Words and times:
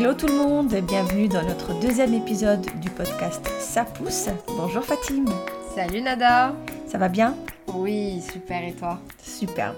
Hello 0.00 0.14
tout 0.14 0.28
le 0.28 0.34
monde 0.34 0.72
et 0.72 0.80
bienvenue 0.80 1.28
dans 1.28 1.42
notre 1.42 1.78
deuxième 1.78 2.14
épisode 2.14 2.64
du 2.80 2.88
podcast 2.88 3.46
Ça 3.58 3.84
pousse. 3.84 4.28
Bonjour 4.46 4.82
Fatim. 4.82 5.26
Salut 5.74 6.00
Nada. 6.00 6.56
Ça 6.86 6.96
va 6.96 7.10
bien? 7.10 7.36
Oui, 7.74 8.22
super 8.22 8.64
et 8.64 8.72
toi? 8.72 8.98
Superbe. 9.22 9.76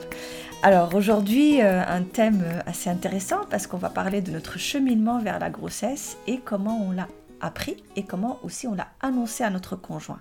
Alors 0.62 0.94
aujourd'hui, 0.94 1.60
euh, 1.60 1.82
un 1.84 2.04
thème 2.04 2.44
assez 2.66 2.88
intéressant 2.88 3.40
parce 3.50 3.66
qu'on 3.66 3.78
va 3.78 3.90
parler 3.90 4.20
de 4.20 4.30
notre 4.30 4.60
cheminement 4.60 5.18
vers 5.18 5.40
la 5.40 5.50
grossesse 5.50 6.16
et 6.28 6.38
comment 6.38 6.80
on 6.80 6.92
l'a 6.92 7.08
appris 7.40 7.82
et 7.96 8.04
comment 8.04 8.38
aussi 8.44 8.68
on 8.68 8.76
l'a 8.76 8.86
annoncé 9.00 9.42
à 9.42 9.50
notre 9.50 9.74
conjoint. 9.74 10.20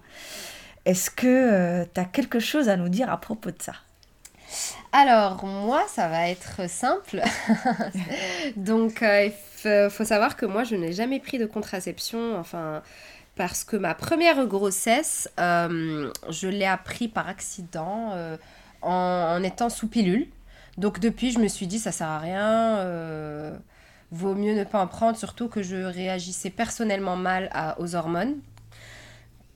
Est-ce 0.85 1.11
que 1.11 1.83
tu 1.93 1.99
as 1.99 2.05
quelque 2.05 2.39
chose 2.39 2.69
à 2.69 2.75
nous 2.75 2.89
dire 2.89 3.11
à 3.11 3.17
propos 3.21 3.51
de 3.51 3.61
ça? 3.61 3.73
Alors, 4.91 5.45
moi, 5.45 5.85
ça 5.87 6.07
va 6.07 6.29
être 6.29 6.69
simple. 6.69 7.21
Donc, 8.57 9.01
euh, 9.03 9.29
il 9.65 9.89
faut 9.89 10.03
savoir 10.03 10.35
que 10.35 10.45
moi, 10.45 10.63
je 10.63 10.75
n'ai 10.75 10.93
jamais 10.93 11.19
pris 11.19 11.37
de 11.37 11.45
contraception, 11.45 12.37
enfin, 12.37 12.81
parce 13.35 13.63
que 13.63 13.77
ma 13.77 13.95
première 13.95 14.45
grossesse, 14.47 15.29
euh, 15.39 16.11
je 16.29 16.47
l'ai 16.47 16.65
appris 16.65 17.07
par 17.07 17.29
accident 17.29 18.11
euh, 18.13 18.37
en, 18.81 19.41
étant 19.43 19.69
sous 19.69 19.87
pilule. 19.87 20.27
Donc, 20.77 20.99
depuis, 20.99 21.31
je 21.31 21.39
me 21.39 21.47
suis 21.47 21.67
dit, 21.67 21.79
ça 21.79 21.91
sert 21.91 22.07
à 22.07 22.19
rien. 22.19 23.59
vaut 24.11 24.35
mieux 24.35 24.53
ne 24.53 24.65
pas 24.65 24.81
en 24.81 24.87
prendre, 24.87 25.17
surtout 25.17 25.47
que 25.47 25.63
je 25.63 25.77
réagissais 25.77 26.49
personnellement 26.49 27.15
mal 27.15 27.49
aux 27.77 27.95
hormones. 27.95 28.35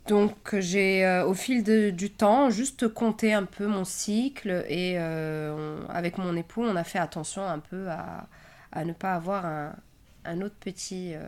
Donc 0.07 0.55
j'ai 0.59 1.03
euh, 1.03 1.25
au 1.25 1.33
fil 1.33 1.63
du 1.63 2.11
temps 2.11 2.51
juste 2.51 2.87
compté 2.87 3.33
un 3.33 3.43
peu 3.43 3.65
mon 3.65 3.85
cycle 3.85 4.63
et 4.67 4.95
euh, 4.97 5.79
avec 5.89 6.19
mon 6.19 6.35
époux 6.35 6.63
on 6.63 6.75
a 6.75 6.83
fait 6.83 6.99
attention 6.99 7.43
un 7.43 7.57
peu 7.57 7.87
à, 7.89 8.85
ne 8.85 8.93
pas 8.93 9.13
avoir 9.13 9.45
un, 10.25 10.41
autre 10.41 10.55
petit 10.59 11.15
euh, 11.15 11.23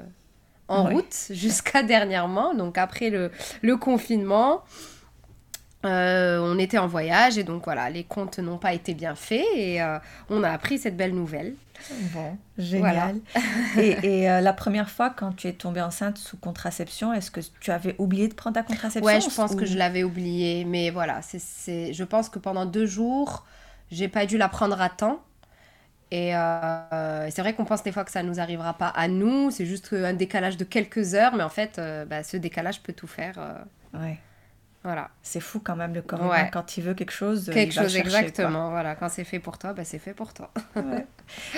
en 0.68 0.84
route 0.84 1.16
jusqu'à 1.32 1.82
dernièrement. 1.82 2.54
Donc 2.54 2.78
après 2.78 3.10
le 3.10 3.78
confinement, 3.78 4.64
on 5.84 6.60
était 6.60 6.78
en 6.78 6.88
voyage 6.88 7.38
et 7.38 7.44
donc 7.44 7.64
voilà, 7.64 7.90
les 7.90 8.04
comptes 8.04 8.40
n'ont 8.40 8.58
pas 8.58 8.74
été 8.74 8.94
bien 8.94 9.16
faits 9.16 9.46
et 9.56 9.82
on 10.30 10.44
a 10.44 10.50
appris 10.50 10.80
cette 10.80 10.98
belle 10.98 11.14
nouvelle. 11.14 11.56
Bon, 12.14 12.38
génial. 12.58 13.18
et, 13.78 14.30
euh, 14.30 14.42
la 14.42 14.54
première 14.54 14.90
fois, 14.90 15.10
quand 15.10 15.34
tu 15.36 15.48
es 15.48 15.54
tombée 15.54 15.82
enceinte 15.82 16.18
sous 16.18 16.38
contraception, 16.38 17.14
est-ce 17.14 17.32
que 17.32 17.40
tu 17.60 17.72
avais 17.72 17.96
oublié 17.98 18.28
de 18.28 18.34
prendre 18.34 18.56
ta 18.56 18.64
contraception 18.64 19.04
Ouais, 19.04 19.22
je 19.22 19.34
pense 19.34 19.56
que 19.56 19.66
je 19.66 19.78
l'avais 19.78 20.04
oublié. 20.04 20.66
Mais 20.66 20.90
voilà, 20.90 21.22
c'est, 21.22 21.94
je 21.94 22.04
pense 22.04 22.30
que 22.30 22.40
pendant 22.40 22.66
deux 22.66 22.86
jours, 22.86 23.46
j'ai 23.92 24.08
pas 24.08 24.26
dû 24.26 24.38
la 24.38 24.50
prendre 24.50 24.80
à 24.82 24.90
temps. 24.90 25.22
Et 26.10 26.36
euh, 26.36 27.30
c'est 27.30 27.42
vrai 27.42 27.54
qu'on 27.54 27.66
pense 27.66 27.84
des 27.84 27.92
fois 27.92 28.06
que 28.06 28.12
ça 28.12 28.24
nous 28.24 28.40
arrivera 28.40 28.74
pas 28.74 28.88
à 28.88 29.10
nous, 29.10 29.52
c'est 29.52 29.66
juste 29.66 29.92
un 29.92 30.14
décalage 30.14 30.56
de 30.56 30.64
quelques 30.64 31.16
heures, 31.16 31.36
mais 31.36 31.44
en 31.44 31.50
fait, 31.50 31.80
euh, 31.80 32.06
bah, 32.06 32.24
ce 32.24 32.38
décalage 32.38 32.82
peut 32.82 32.94
tout 32.94 33.08
faire. 33.08 33.36
Ouais. 33.94 34.18
Voilà. 34.88 35.10
C'est 35.22 35.42
fou 35.42 35.60
quand 35.60 35.76
même 35.76 35.94
le 35.94 36.02
corps 36.02 36.34
quand 36.54 36.78
il 36.78 36.84
veut 36.86 36.94
quelque 36.94 37.12
chose. 37.12 37.52
Quelque 37.54 37.74
chose, 37.74 37.98
exactement. 37.98 38.70
Voilà, 38.70 38.96
quand 38.96 39.10
c'est 39.10 39.26
fait 39.26 39.40
pour 39.40 39.58
toi, 39.58 39.74
bah, 39.74 39.84
c'est 39.84 40.00
fait 40.00 40.14
pour 40.14 40.34
toi. 40.34 40.50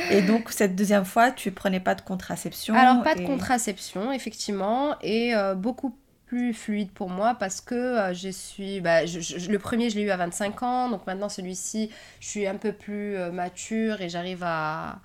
Et 0.09 0.23
donc, 0.23 0.49
cette 0.49 0.75
deuxième 0.75 1.05
fois, 1.05 1.29
tu 1.29 1.51
prenais 1.51 1.79
pas 1.79 1.93
de 1.93 2.01
contraception 2.01 2.73
Alors, 2.73 3.03
pas 3.03 3.13
de 3.13 3.23
contraception, 3.27 4.11
effectivement, 4.11 4.95
et 5.03 5.35
euh, 5.35 5.53
beaucoup 5.53 5.95
plus 6.25 6.55
fluide 6.55 6.89
pour 6.89 7.11
moi 7.11 7.35
parce 7.35 7.61
que 7.61 7.75
euh, 7.75 8.13
je 8.15 8.29
suis. 8.29 8.81
Bah, 8.81 9.03
le 9.03 9.57
premier, 9.57 9.91
je 9.91 9.97
l'ai 9.97 10.05
eu 10.05 10.09
à 10.09 10.17
25 10.17 10.63
ans, 10.63 10.89
donc 10.89 11.05
maintenant, 11.05 11.29
celui-ci, 11.29 11.91
je 12.19 12.27
suis 12.27 12.47
un 12.47 12.55
peu 12.55 12.71
plus 12.71 13.15
euh, 13.15 13.31
mature 13.31 14.01
et 14.01 14.09
j'arrive 14.09 14.41
à. 14.43 15.01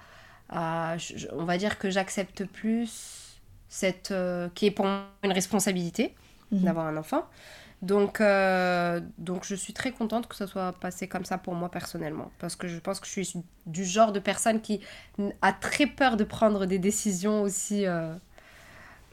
on 0.50 1.44
va 1.44 1.58
dire 1.58 1.76
que 1.76 1.90
j'accepte 1.90 2.46
plus 2.46 3.38
cette. 3.68 4.14
qui 4.54 4.64
est 4.64 4.70
pour 4.70 4.86
moi 4.86 5.02
une 5.24 5.32
responsabilité 5.32 6.14
mhm. 6.52 6.60
d'avoir 6.62 6.86
un 6.86 6.96
enfant. 6.96 7.26
Donc, 7.84 8.22
euh, 8.22 9.00
donc 9.18 9.44
je 9.44 9.54
suis 9.54 9.74
très 9.74 9.92
contente 9.92 10.26
que 10.26 10.34
ça 10.34 10.46
soit 10.46 10.72
passé 10.72 11.06
comme 11.06 11.26
ça 11.26 11.36
pour 11.36 11.54
moi 11.54 11.70
personnellement. 11.70 12.30
Parce 12.38 12.56
que 12.56 12.66
je 12.66 12.78
pense 12.78 12.98
que 12.98 13.06
je 13.06 13.12
suis 13.12 13.44
du 13.66 13.84
genre 13.84 14.10
de 14.12 14.20
personne 14.20 14.62
qui 14.62 14.80
a 15.42 15.52
très 15.52 15.86
peur 15.86 16.16
de 16.16 16.24
prendre 16.24 16.64
des 16.64 16.78
décisions 16.78 17.42
aussi, 17.42 17.86
euh, 17.86 18.14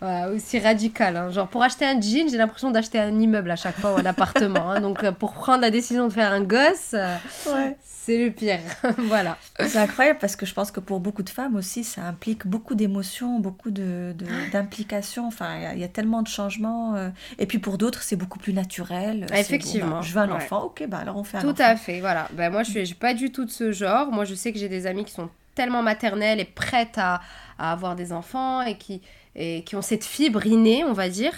aussi 0.02 0.60
radicales. 0.60 1.18
Hein. 1.18 1.30
Genre 1.30 1.48
pour 1.48 1.64
acheter 1.64 1.86
un 1.86 2.00
jean, 2.00 2.30
j'ai 2.30 2.38
l'impression 2.38 2.72
d'acheter 2.72 3.00
un 3.00 3.20
immeuble 3.20 3.52
à 3.52 3.56
chaque 3.56 3.78
fois 3.80 3.94
ou 3.94 3.98
un 3.98 4.06
appartement. 4.06 4.72
Hein. 4.72 4.82
Donc 4.82 5.04
euh, 5.04 5.12
pour 5.12 5.34
prendre 5.34 5.62
la 5.62 5.72
décision 5.72 6.08
de 6.08 6.14
faire 6.14 6.32
un 6.32 6.42
gosse, 6.42 6.94
ouais 6.94 7.78
c'est 8.04 8.18
le 8.18 8.32
pire. 8.32 8.60
voilà. 8.98 9.38
C'est 9.60 9.78
incroyable 9.78 10.18
parce 10.20 10.36
que 10.36 10.46
je 10.46 10.54
pense 10.54 10.72
que 10.72 10.80
pour 10.80 11.00
beaucoup 11.00 11.22
de 11.22 11.30
femmes 11.30 11.56
aussi, 11.56 11.84
ça 11.84 12.04
implique 12.04 12.48
beaucoup 12.48 12.74
d'émotions, 12.74 13.40
beaucoup 13.40 13.70
d'implications. 13.70 15.24
De, 15.24 15.28
enfin, 15.28 15.72
il 15.74 15.80
y, 15.80 15.84
a 15.84 15.88
tellement 15.88 16.24
de 16.24 16.28
changements. 16.28 16.96
Euh. 16.96 17.10
Et 17.38 17.46
puis 17.46 17.60
pour 17.60 17.78
d'autres, 17.78 18.02
c'est 18.02 18.16
beaucoup 18.16 18.40
plus 18.40 18.54
naturel. 18.54 19.28
Effectivement. 19.34 19.98
Bah, 19.98 20.02
je 20.02 20.14
veux 20.14 20.20
un 20.20 20.32
enfant, 20.32 20.64
ok, 20.64 20.86
bah 20.88 20.98
alors 20.98 21.18
on 21.18 21.24
fait 21.24 21.38
un 21.38 21.42
tout 21.42 21.48
enfant. 21.50 21.56
Tout 21.58 21.64
à 21.64 21.76
fait, 21.76 22.00
voilà. 22.00 22.28
Ben, 22.34 22.52
moi, 22.52 22.64
je 22.64 22.84
suis 22.84 22.96
pas 22.96 23.14
du 23.14 23.32
tout 23.32 23.46
de 23.46 23.52
ce 23.52 23.72
genre. 23.72 24.12
Moi, 24.12 24.26
je 24.26 24.34
sais 24.34 24.52
que 24.52 24.58
j'ai 24.58 24.70
des 24.70 24.88
amis 24.88 25.06
qui 25.06 25.14
sont 25.14 25.30
tellement 25.56 25.84
maternelles 25.84 26.40
et 26.40 26.46
prêtes 26.46 26.98
à, 26.98 27.22
à 27.58 27.72
avoir 27.72 27.96
des 27.96 28.12
enfants 28.14 28.62
et 28.62 28.78
qui 28.78 29.02
et 29.36 29.64
qui 29.64 29.76
ont 29.76 29.82
cette 29.82 30.04
fibre 30.04 30.46
innée, 30.46 30.84
on 30.84 30.94
va 30.94 31.10
dire. 31.10 31.34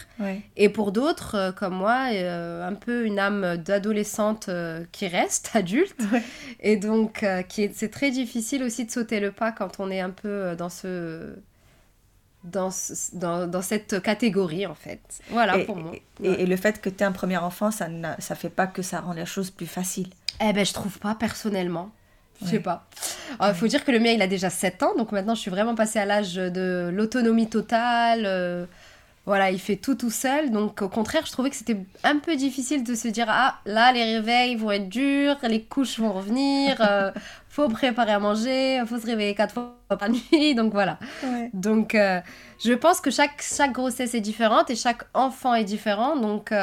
Et 0.56 0.70
pour 0.70 0.92
d'autres, 0.92 1.36
euh, 1.36 1.52
comme 1.52 1.76
moi, 1.76 2.08
euh, 2.12 2.68
un 2.68 2.74
peu 2.74 3.06
une 3.06 3.20
âme 3.20 3.58
d'adolescente 3.58 4.50
euh, 4.50 4.84
qui 4.92 5.08
reste 5.08 5.52
adulte. 5.54 6.02
Et 6.60 6.78
donc, 6.78 7.26
qui 7.50 7.70
c'est 7.74 7.92
très 7.92 8.12
difficile 8.12 8.64
aussi 8.64 8.86
de 8.86 8.92
sauter 8.92 9.20
le 9.20 9.32
pas 9.32 9.52
quand 9.52 9.80
on 9.80 9.92
est 9.92 10.02
un 10.02 10.10
peu 10.10 10.56
dans 10.56 10.70
ce... 10.70 11.36
Dans, 12.44 12.72
dans, 13.14 13.48
dans, 13.48 13.62
cette 13.62 14.02
catégorie 14.02 14.68
en 14.68 14.76
fait. 14.76 15.00
Voilà 15.30 15.60
pour 15.60 15.78
moi. 15.78 15.94
Et, 16.22 16.46
le 16.46 16.58
fait 16.58 16.82
que 16.82 16.90
tu 16.90 17.02
aies 17.02 17.06
un 17.06 17.14
premier 17.14 17.38
enfant, 17.38 17.72
ça 17.72 17.88
ne 17.88 18.10
ça 18.20 18.36
fait 18.36 18.50
pas 18.50 18.68
que 18.68 18.82
ça 18.82 19.00
rend 19.00 19.14
les 19.14 19.26
choses 19.26 19.50
plus 19.50 19.66
faciles. 19.66 20.10
Eh 20.46 20.52
ben 20.52 20.66
je 20.66 20.74
trouve 20.74 21.00
pas 21.00 21.16
personnellement. 21.16 21.94
Je 22.44 22.50
sais 22.50 22.60
pas. 22.60 22.86
Il 23.42 23.54
faut 23.54 23.68
dire 23.68 23.84
que 23.84 23.92
le 23.92 24.00
mien, 24.00 24.12
il 24.12 24.22
a 24.22 24.28
déjà 24.28 24.50
7 24.50 24.84
ans, 24.84 24.96
donc 24.98 25.12
maintenant 25.12 25.36
je 25.36 25.42
suis 25.42 25.52
vraiment 25.52 25.76
passée 25.76 26.00
à 26.00 26.06
l'âge 26.06 26.36
de 26.36 26.90
l'autonomie 26.94 27.50
totale. 27.50 28.24
Euh, 28.26 28.66
voilà, 29.26 29.52
il 29.52 29.60
fait 29.60 29.78
tout 29.78 29.96
tout 29.96 30.10
seul. 30.10 30.52
Donc 30.52 30.82
au 30.82 30.90
contraire, 30.90 31.26
je 31.26 31.32
trouvais 31.32 31.50
que 31.50 31.56
c'était 31.56 31.78
un 32.04 32.20
peu 32.20 32.36
difficile 32.36 32.84
de 32.84 32.94
se 32.94 33.08
dire 33.08 33.28
ah 33.30 33.56
là 33.66 33.92
les 33.92 34.04
réveils 34.04 34.56
vont 34.56 34.72
être 34.72 34.90
durs, 34.90 35.38
les 35.44 35.64
couches 35.64 36.00
vont 36.00 36.12
revenir, 36.12 36.78
euh, 36.82 37.12
faut 37.50 37.70
préparer 37.70 38.12
à 38.12 38.20
manger, 38.20 38.82
faut 38.86 39.00
se 39.00 39.06
réveiller 39.06 39.34
quatre 39.36 39.54
fois 39.54 39.76
par 39.90 40.10
nuit. 40.10 40.56
Donc 40.56 40.74
voilà. 40.74 41.00
Donc 41.54 41.96
euh, 41.96 42.20
je 42.64 42.74
pense 42.74 43.02
que 43.02 43.12
chaque 43.12 43.42
chaque 43.42 43.72
grossesse 43.72 44.14
est 44.14 44.22
différente 44.22 44.70
et 44.70 44.76
chaque 44.76 45.04
enfant 45.14 45.54
est 45.56 45.64
différent. 45.64 46.16
Donc 46.18 46.54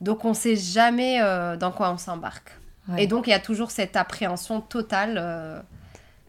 donc 0.00 0.24
on 0.24 0.34
sait 0.34 0.56
jamais 0.56 1.20
dans 1.58 1.72
quoi 1.72 1.92
on 1.92 1.98
s'embarque. 1.98 2.57
Et 2.96 3.06
donc, 3.06 3.26
il 3.26 3.30
y 3.30 3.34
a 3.34 3.40
toujours 3.40 3.70
cette 3.70 3.96
appréhension 3.96 4.60
totale 4.60 5.18
euh, 5.18 5.60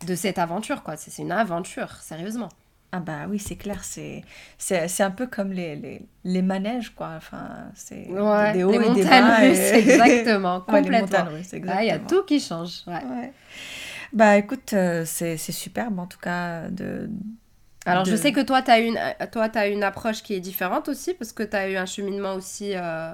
de 0.05 0.15
cette 0.15 0.37
aventure, 0.37 0.83
quoi. 0.83 0.97
C'est 0.97 1.21
une 1.21 1.31
aventure, 1.31 1.95
sérieusement. 2.01 2.49
Ah 2.91 2.99
bah 2.99 3.27
oui, 3.29 3.37
c'est 3.37 3.55
clair, 3.55 3.83
c'est 3.83 4.23
c'est 4.57 5.03
un 5.03 5.11
peu 5.11 5.27
comme 5.27 5.51
les, 5.51 5.75
les, 5.75 6.01
les, 6.23 6.41
manèges, 6.41 6.89
quoi. 6.89 7.11
Enfin, 7.17 7.69
c'est 7.75 8.07
des 8.07 8.63
hauts 8.63 8.71
les 8.71 8.87
et 8.87 8.93
des 8.95 9.03
bas. 9.03 9.45
exactement, 9.45 10.61
complètement. 10.61 11.27
Il 11.53 11.85
y 11.85 11.91
a 11.91 11.99
tout 11.99 12.23
qui 12.23 12.39
change. 12.39 12.81
Ouais. 12.87 13.31
Bah 14.11 14.37
écoute, 14.37 14.73
euh, 14.73 15.03
c'est 15.05 15.37
superbe 15.37 15.99
en 15.99 16.07
tout 16.07 16.17
cas 16.17 16.67
de... 16.69 17.09
Alors 17.85 18.05
je 18.05 18.15
sais 18.15 18.31
que 18.31 18.41
toi, 18.41 18.61
tu 18.61 18.71
as, 18.71 18.79
une, 18.79 18.99
toi, 19.31 19.49
as 19.53 19.67
une 19.67 19.83
approche 19.83 20.21
qui 20.21 20.33
est 20.33 20.39
différente 20.39 20.89
aussi, 20.89 21.13
parce 21.13 21.31
que 21.31 21.43
tu 21.43 21.55
as 21.55 21.69
eu 21.69 21.77
un 21.77 21.85
cheminement 21.85 22.33
aussi... 22.33 22.73
Euh, 22.75 23.13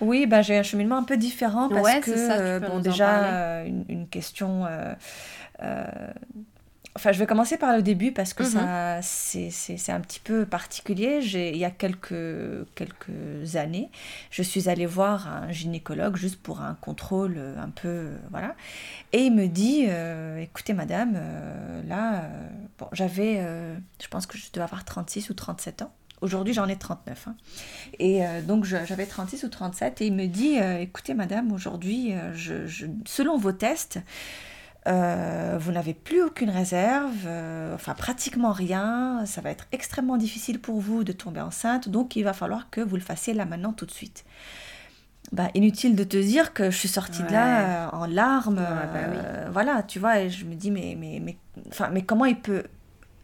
oui, 0.00 0.26
bah, 0.26 0.40
j'ai 0.40 0.56
un 0.56 0.62
cheminement 0.62 0.98
un 0.98 1.02
peu 1.02 1.16
différent 1.16 1.68
parce 1.68 2.00
que, 2.00 2.12
euh, 2.12 2.60
bon, 2.60 2.78
déjà, 2.78 3.24
euh, 3.24 3.66
une, 3.66 3.84
une, 3.88 4.08
question. 4.08 4.66
Euh, 6.94 6.98
enfin, 6.98 7.12
je 7.12 7.18
vais 7.18 7.26
commencer 7.26 7.56
par 7.56 7.74
le 7.74 7.82
début 7.82 8.12
parce 8.12 8.34
que 8.34 8.42
mhm. 8.42 8.48
ça, 8.48 9.00
c'est 9.02 9.92
un 9.92 10.00
petit 10.00 10.20
peu 10.20 10.46
particulier. 10.46 11.20
Il 11.22 11.56
y 11.56 11.64
a 11.64 11.70
quelques, 11.70 12.14
quelques 12.74 13.56
années, 13.56 13.90
je 14.30 14.42
suis 14.42 14.68
allée 14.68 14.86
voir 14.86 15.28
un 15.28 15.50
gynécologue 15.50 16.16
juste 16.16 16.40
pour 16.42 16.60
un 16.60 16.74
contrôle 16.74 17.38
un 17.58 17.70
peu. 17.70 18.10
voilà. 18.30 18.54
Et 19.12 19.22
il 19.22 19.34
me 19.34 19.46
dit 19.46 19.86
écoutez, 20.40 20.72
madame, 20.72 21.18
là, 21.88 22.28
bon, 22.78 22.86
j'avais. 22.92 23.36
je 24.00 24.08
pense 24.08 24.26
que 24.26 24.38
je 24.38 24.46
devais 24.52 24.64
avoir 24.64 24.84
36 24.84 25.30
ou 25.30 25.34
37 25.34 25.82
ans. 25.82 25.92
Aujourd'hui, 26.24 26.54
j'en 26.54 26.68
ai 26.68 26.76
39. 26.76 27.28
Hein. 27.28 27.36
Et 27.98 28.26
euh, 28.26 28.40
donc, 28.40 28.64
j'avais 28.64 29.04
36 29.04 29.44
ou 29.44 29.48
37. 29.48 30.00
Et 30.00 30.06
il 30.06 30.14
me 30.14 30.26
dit 30.26 30.58
euh, 30.58 30.78
écoutez, 30.78 31.12
madame, 31.12 31.52
aujourd'hui, 31.52 32.14
euh, 32.14 32.32
je, 32.34 32.86
selon 33.04 33.36
vos 33.36 33.52
tests, 33.52 33.98
vous 34.86 35.72
n'avez 35.72 35.94
plus 35.94 36.22
aucune 36.22 36.50
réserve, 36.50 37.28
enfin 37.74 37.94
pratiquement 37.94 38.52
rien. 38.52 39.24
Ça 39.26 39.40
va 39.40 39.50
être 39.50 39.66
extrêmement 39.72 40.16
difficile 40.16 40.60
pour 40.60 40.80
vous 40.80 41.04
de 41.04 41.12
tomber 41.12 41.40
enceinte. 41.40 41.88
Donc, 41.88 42.16
il 42.16 42.22
va 42.22 42.32
falloir 42.32 42.70
que 42.70 42.80
vous 42.80 42.96
le 42.96 43.02
fassiez 43.02 43.34
là 43.34 43.44
maintenant, 43.44 43.72
tout 43.72 43.86
de 43.86 43.90
suite. 43.90 44.24
Bah, 45.32 45.48
inutile 45.54 45.96
de 45.96 46.04
te 46.04 46.16
dire 46.16 46.52
que 46.52 46.70
je 46.70 46.76
suis 46.76 46.88
sortie 46.88 47.22
de 47.22 47.32
là 47.32 47.88
en 47.94 48.06
larmes. 48.06 48.56
Bah 48.56 49.50
voilà, 49.50 49.82
tu 49.82 49.98
vois. 49.98 50.20
Et 50.20 50.30
je 50.30 50.44
me 50.44 50.54
dis 50.54 50.70
mais, 50.70 50.96
mais, 50.98 51.20
mais, 51.20 51.36
mais 51.90 52.02
comment 52.02 52.26
il 52.26 52.38
peut 52.38 52.64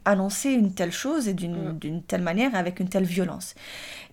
annoncer 0.04 0.50
une 0.50 0.72
telle 0.72 0.92
chose 0.92 1.28
et 1.28 1.34
d'une 1.34 1.72
mm. 1.74 2.02
telle 2.08 2.22
manière, 2.22 2.54
avec 2.54 2.80
une 2.80 2.88
telle 2.88 3.04
violence? 3.04 3.54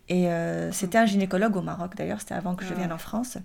Et 0.10 0.28
euh, 0.30 0.72
c'était 0.72 0.98
un 0.98 1.06
gynécologue 1.06 1.56
au 1.56 1.62
Maroc 1.62 1.96
d'ailleurs, 1.96 2.20
c'était 2.20 2.36
avant 2.36 2.56
que 2.56 2.66
je 2.66 2.74
vienne 2.74 2.94
en 2.94 2.98
France. 2.98 3.38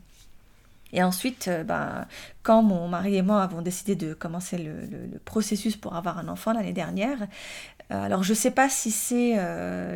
Et 0.93 1.03
ensuite, 1.03 1.49
euh, 1.49 1.65
ben, 1.65 2.07
quand 2.43 2.63
mon 2.63 2.89
mari 2.89 3.17
et 3.17 3.23
moi 3.23 3.43
avons 3.43 3.63
décidé 3.63 3.95
de 3.95 4.15
commencer 4.15 4.59
le, 4.59 5.19
processus 5.25 5.77
pour 5.77 5.97
avoir 5.97 6.19
un 6.19 6.29
enfant 6.29 6.53
l'année 6.53 6.73
dernière, 6.73 7.19
euh, 7.91 8.05
alors 8.05 8.23
je 8.23 8.31
ne 8.33 8.37
sais 8.37 8.51
pas 8.51 8.69
si 8.69 8.91
c'est 8.91 9.37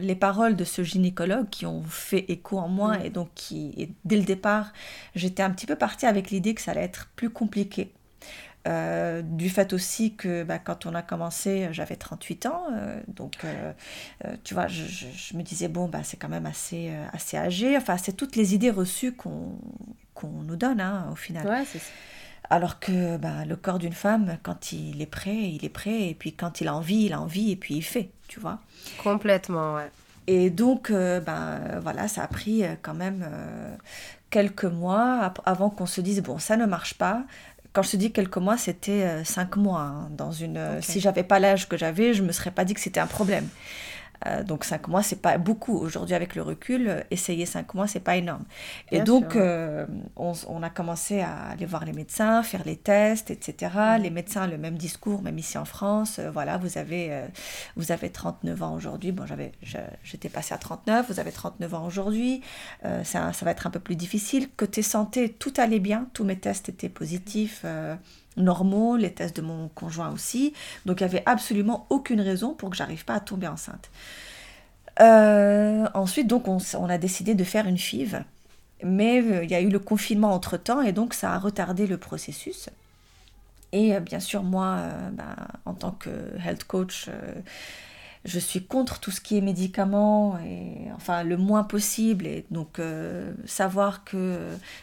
les 0.00 0.14
paroles 0.14 0.56
de 0.56 0.64
ce 0.64 0.82
gynécologue 0.82 1.48
qui 1.50 1.66
ont 1.66 1.82
fait 1.82 2.24
écho 2.28 2.58
en 2.58 2.68
moi 2.68 2.98
mm. 2.98 3.04
et 3.04 3.10
donc 3.10 3.28
qui, 3.34 3.94
dès 4.04 4.16
le 4.16 4.24
départ, 4.24 4.72
j'étais 5.14 5.42
un 5.42 5.50
petit 5.50 5.66
peu 5.66 5.76
partie 5.76 6.06
avec 6.06 6.30
l'idée 6.30 6.54
que 6.54 6.60
ça 6.60 6.72
allait 6.72 6.82
être 6.82 7.08
plus 7.16 7.30
compliqué. 7.30 7.92
Euh, 8.66 9.22
du 9.22 9.48
fait 9.48 9.72
aussi 9.72 10.14
que 10.14 10.42
bah, 10.42 10.58
quand 10.58 10.86
on 10.86 10.94
a 10.94 11.02
commencé, 11.02 11.68
j'avais 11.70 11.94
38 11.94 12.46
ans, 12.46 12.64
euh, 12.72 13.00
donc 13.06 13.36
euh, 13.44 13.72
tu 14.42 14.54
vois, 14.54 14.66
je, 14.66 15.36
me 15.36 15.42
disais, 15.42 15.68
bon, 15.68 15.88
bah, 15.88 16.00
c'est 16.02 16.16
quand 16.16 16.28
même 16.28 16.46
assez, 16.46 16.90
assez 17.12 17.36
âgé. 17.36 17.76
Enfin, 17.76 17.96
c'est 17.96 18.14
toutes 18.14 18.34
les 18.34 18.54
idées 18.54 18.70
reçues 18.70 19.12
qu'on 19.12 19.56
nous 20.24 20.56
donne 20.56 20.80
hein, 20.80 21.06
au 21.12 21.16
final. 21.16 21.64
Alors 22.48 22.78
que 22.78 23.16
bah, 23.16 23.44
le 23.44 23.56
corps 23.56 23.78
d'une 23.78 23.92
femme, 23.92 24.38
quand 24.42 24.72
il 24.72 25.02
est 25.02 25.06
prêt, 25.06 25.34
il 25.34 25.64
est 25.64 25.70
prêt, 25.70 26.08
et 26.08 26.14
puis 26.14 26.32
quand 26.32 26.60
il 26.60 26.68
a 26.68 26.74
envie, 26.74 27.06
il 27.06 27.12
a 27.12 27.20
envie, 27.20 27.50
et 27.50 27.56
puis 27.56 27.74
il 27.74 27.82
fait, 27.82 28.10
tu 28.28 28.38
vois. 28.38 28.60
Complètement, 29.02 29.74
ouais. 29.74 29.90
Et 30.28 30.50
donc, 30.50 30.92
ben, 30.92 31.60
voilà, 31.82 32.06
ça 32.06 32.22
a 32.22 32.28
pris 32.28 32.62
quand 32.82 32.94
même 32.94 33.28
quelques 34.30 34.64
mois 34.64 35.32
avant 35.44 35.70
qu'on 35.70 35.86
se 35.86 36.00
dise, 36.00 36.22
bon, 36.22 36.38
ça 36.38 36.56
ne 36.56 36.66
marche 36.66 36.94
pas, 36.94 37.24
quand 37.76 37.82
je 37.82 37.90
te 37.90 37.96
dis 37.98 38.10
quelques 38.10 38.38
mois, 38.38 38.56
c'était 38.56 39.04
euh, 39.04 39.22
cinq 39.22 39.56
mois. 39.56 39.82
Hein, 39.82 40.08
dans 40.16 40.32
une, 40.32 40.56
okay. 40.56 40.80
Si 40.80 40.98
j'avais 40.98 41.22
pas 41.22 41.38
l'âge 41.38 41.68
que 41.68 41.76
j'avais, 41.76 42.14
je 42.14 42.22
me 42.22 42.32
serais 42.32 42.50
pas 42.50 42.64
dit 42.64 42.72
que 42.72 42.80
c'était 42.80 43.00
un 43.00 43.06
problème. 43.06 43.46
Euh, 44.24 44.42
donc 44.42 44.64
cinq 44.64 44.88
mois, 44.88 45.02
c'est 45.02 45.20
pas 45.20 45.38
beaucoup. 45.38 45.76
Aujourd'hui, 45.76 46.14
avec 46.14 46.34
le 46.34 46.42
recul, 46.42 47.04
essayer 47.10 47.46
cinq 47.46 47.74
mois, 47.74 47.86
c'est 47.86 48.00
pas 48.00 48.16
énorme. 48.16 48.44
Et 48.90 49.00
donc, 49.00 49.36
euh, 49.36 49.86
on, 50.16 50.62
a 50.62 50.70
commencé 50.70 51.20
à 51.20 51.48
aller 51.50 51.66
voir 51.66 51.84
les 51.84 51.92
médecins, 51.92 52.42
faire 52.42 52.62
les 52.64 52.76
tests, 52.76 53.30
etc. 53.30 53.72
Mm. 53.98 54.02
Les 54.02 54.10
médecins, 54.10 54.46
le 54.46 54.58
même 54.58 54.76
discours, 54.76 55.22
même 55.22 55.38
ici 55.38 55.58
en 55.58 55.64
France. 55.64 56.18
Euh, 56.18 56.30
voilà, 56.30 56.56
vous 56.56 56.78
avez, 56.78 57.24
vous 57.76 57.92
avez 57.92 58.10
39 58.10 58.62
ans 58.62 58.74
aujourd'hui. 58.74 59.12
Bon, 59.12 59.26
j'avais, 59.26 59.52
j'étais 60.02 60.28
passée 60.28 60.54
à 60.54 60.58
39. 60.58 61.06
Vous 61.08 61.20
avez 61.20 61.32
39 61.32 61.74
ans 61.74 61.86
aujourd'hui. 61.86 62.42
ça, 62.82 63.32
ça 63.32 63.44
va 63.44 63.50
être 63.50 63.66
un 63.66 63.70
peu 63.70 63.80
plus 63.80 63.96
difficile. 63.96 64.48
Côté 64.56 64.82
santé, 64.82 65.30
tout 65.30 65.52
allait 65.56 65.80
bien. 65.80 66.08
Tous 66.12 66.24
mes 66.24 66.38
tests 66.38 66.68
étaient 66.68 66.88
positifs 66.88 67.64
normaux, 68.36 68.96
les 68.96 69.12
tests 69.12 69.36
de 69.36 69.42
mon 69.42 69.68
conjoint 69.68 70.10
aussi. 70.10 70.52
Donc 70.84 71.00
il 71.00 71.04
n'y 71.04 71.10
avait 71.10 71.22
absolument 71.26 71.86
aucune 71.90 72.20
raison 72.20 72.54
pour 72.54 72.70
que 72.70 72.76
j'arrive 72.76 73.04
pas 73.04 73.14
à 73.14 73.20
tomber 73.20 73.48
enceinte. 73.48 73.90
Euh, 75.00 75.86
ensuite, 75.94 76.26
donc 76.26 76.48
on, 76.48 76.88
a 76.88 76.98
décidé 76.98 77.34
de 77.34 77.44
faire 77.44 77.66
une 77.66 77.76
FIV, 77.76 78.22
mais 78.82 79.20
euh, 79.22 79.44
il 79.44 79.50
y 79.50 79.54
a 79.54 79.60
eu 79.60 79.68
le 79.68 79.78
confinement 79.78 80.32
entre 80.32 80.56
temps 80.56 80.80
et 80.80 80.92
donc 80.92 81.12
ça 81.12 81.32
a 81.32 81.38
retardé 81.38 81.86
le 81.86 81.98
processus. 81.98 82.70
Et 83.72 83.94
euh, 83.94 84.00
bien 84.00 84.20
sûr, 84.20 84.42
moi, 84.42 84.78
ben, 85.12 85.36
en 85.66 85.74
tant 85.74 85.90
que 85.90 86.10
health 86.44 86.64
coach, 86.64 87.10
je 88.24 88.38
suis 88.38 88.64
contre 88.64 89.00
tout 89.00 89.10
ce 89.10 89.20
qui 89.20 89.36
est 89.36 89.40
médicaments, 89.40 90.38
et, 90.38 90.90
enfin 90.94 91.22
le 91.22 91.36
moins 91.36 91.64
possible. 91.64 92.26
Et 92.26 92.44
donc 92.50 92.78
euh, 92.78 93.32
savoir 93.44 94.04
que 94.04 94.38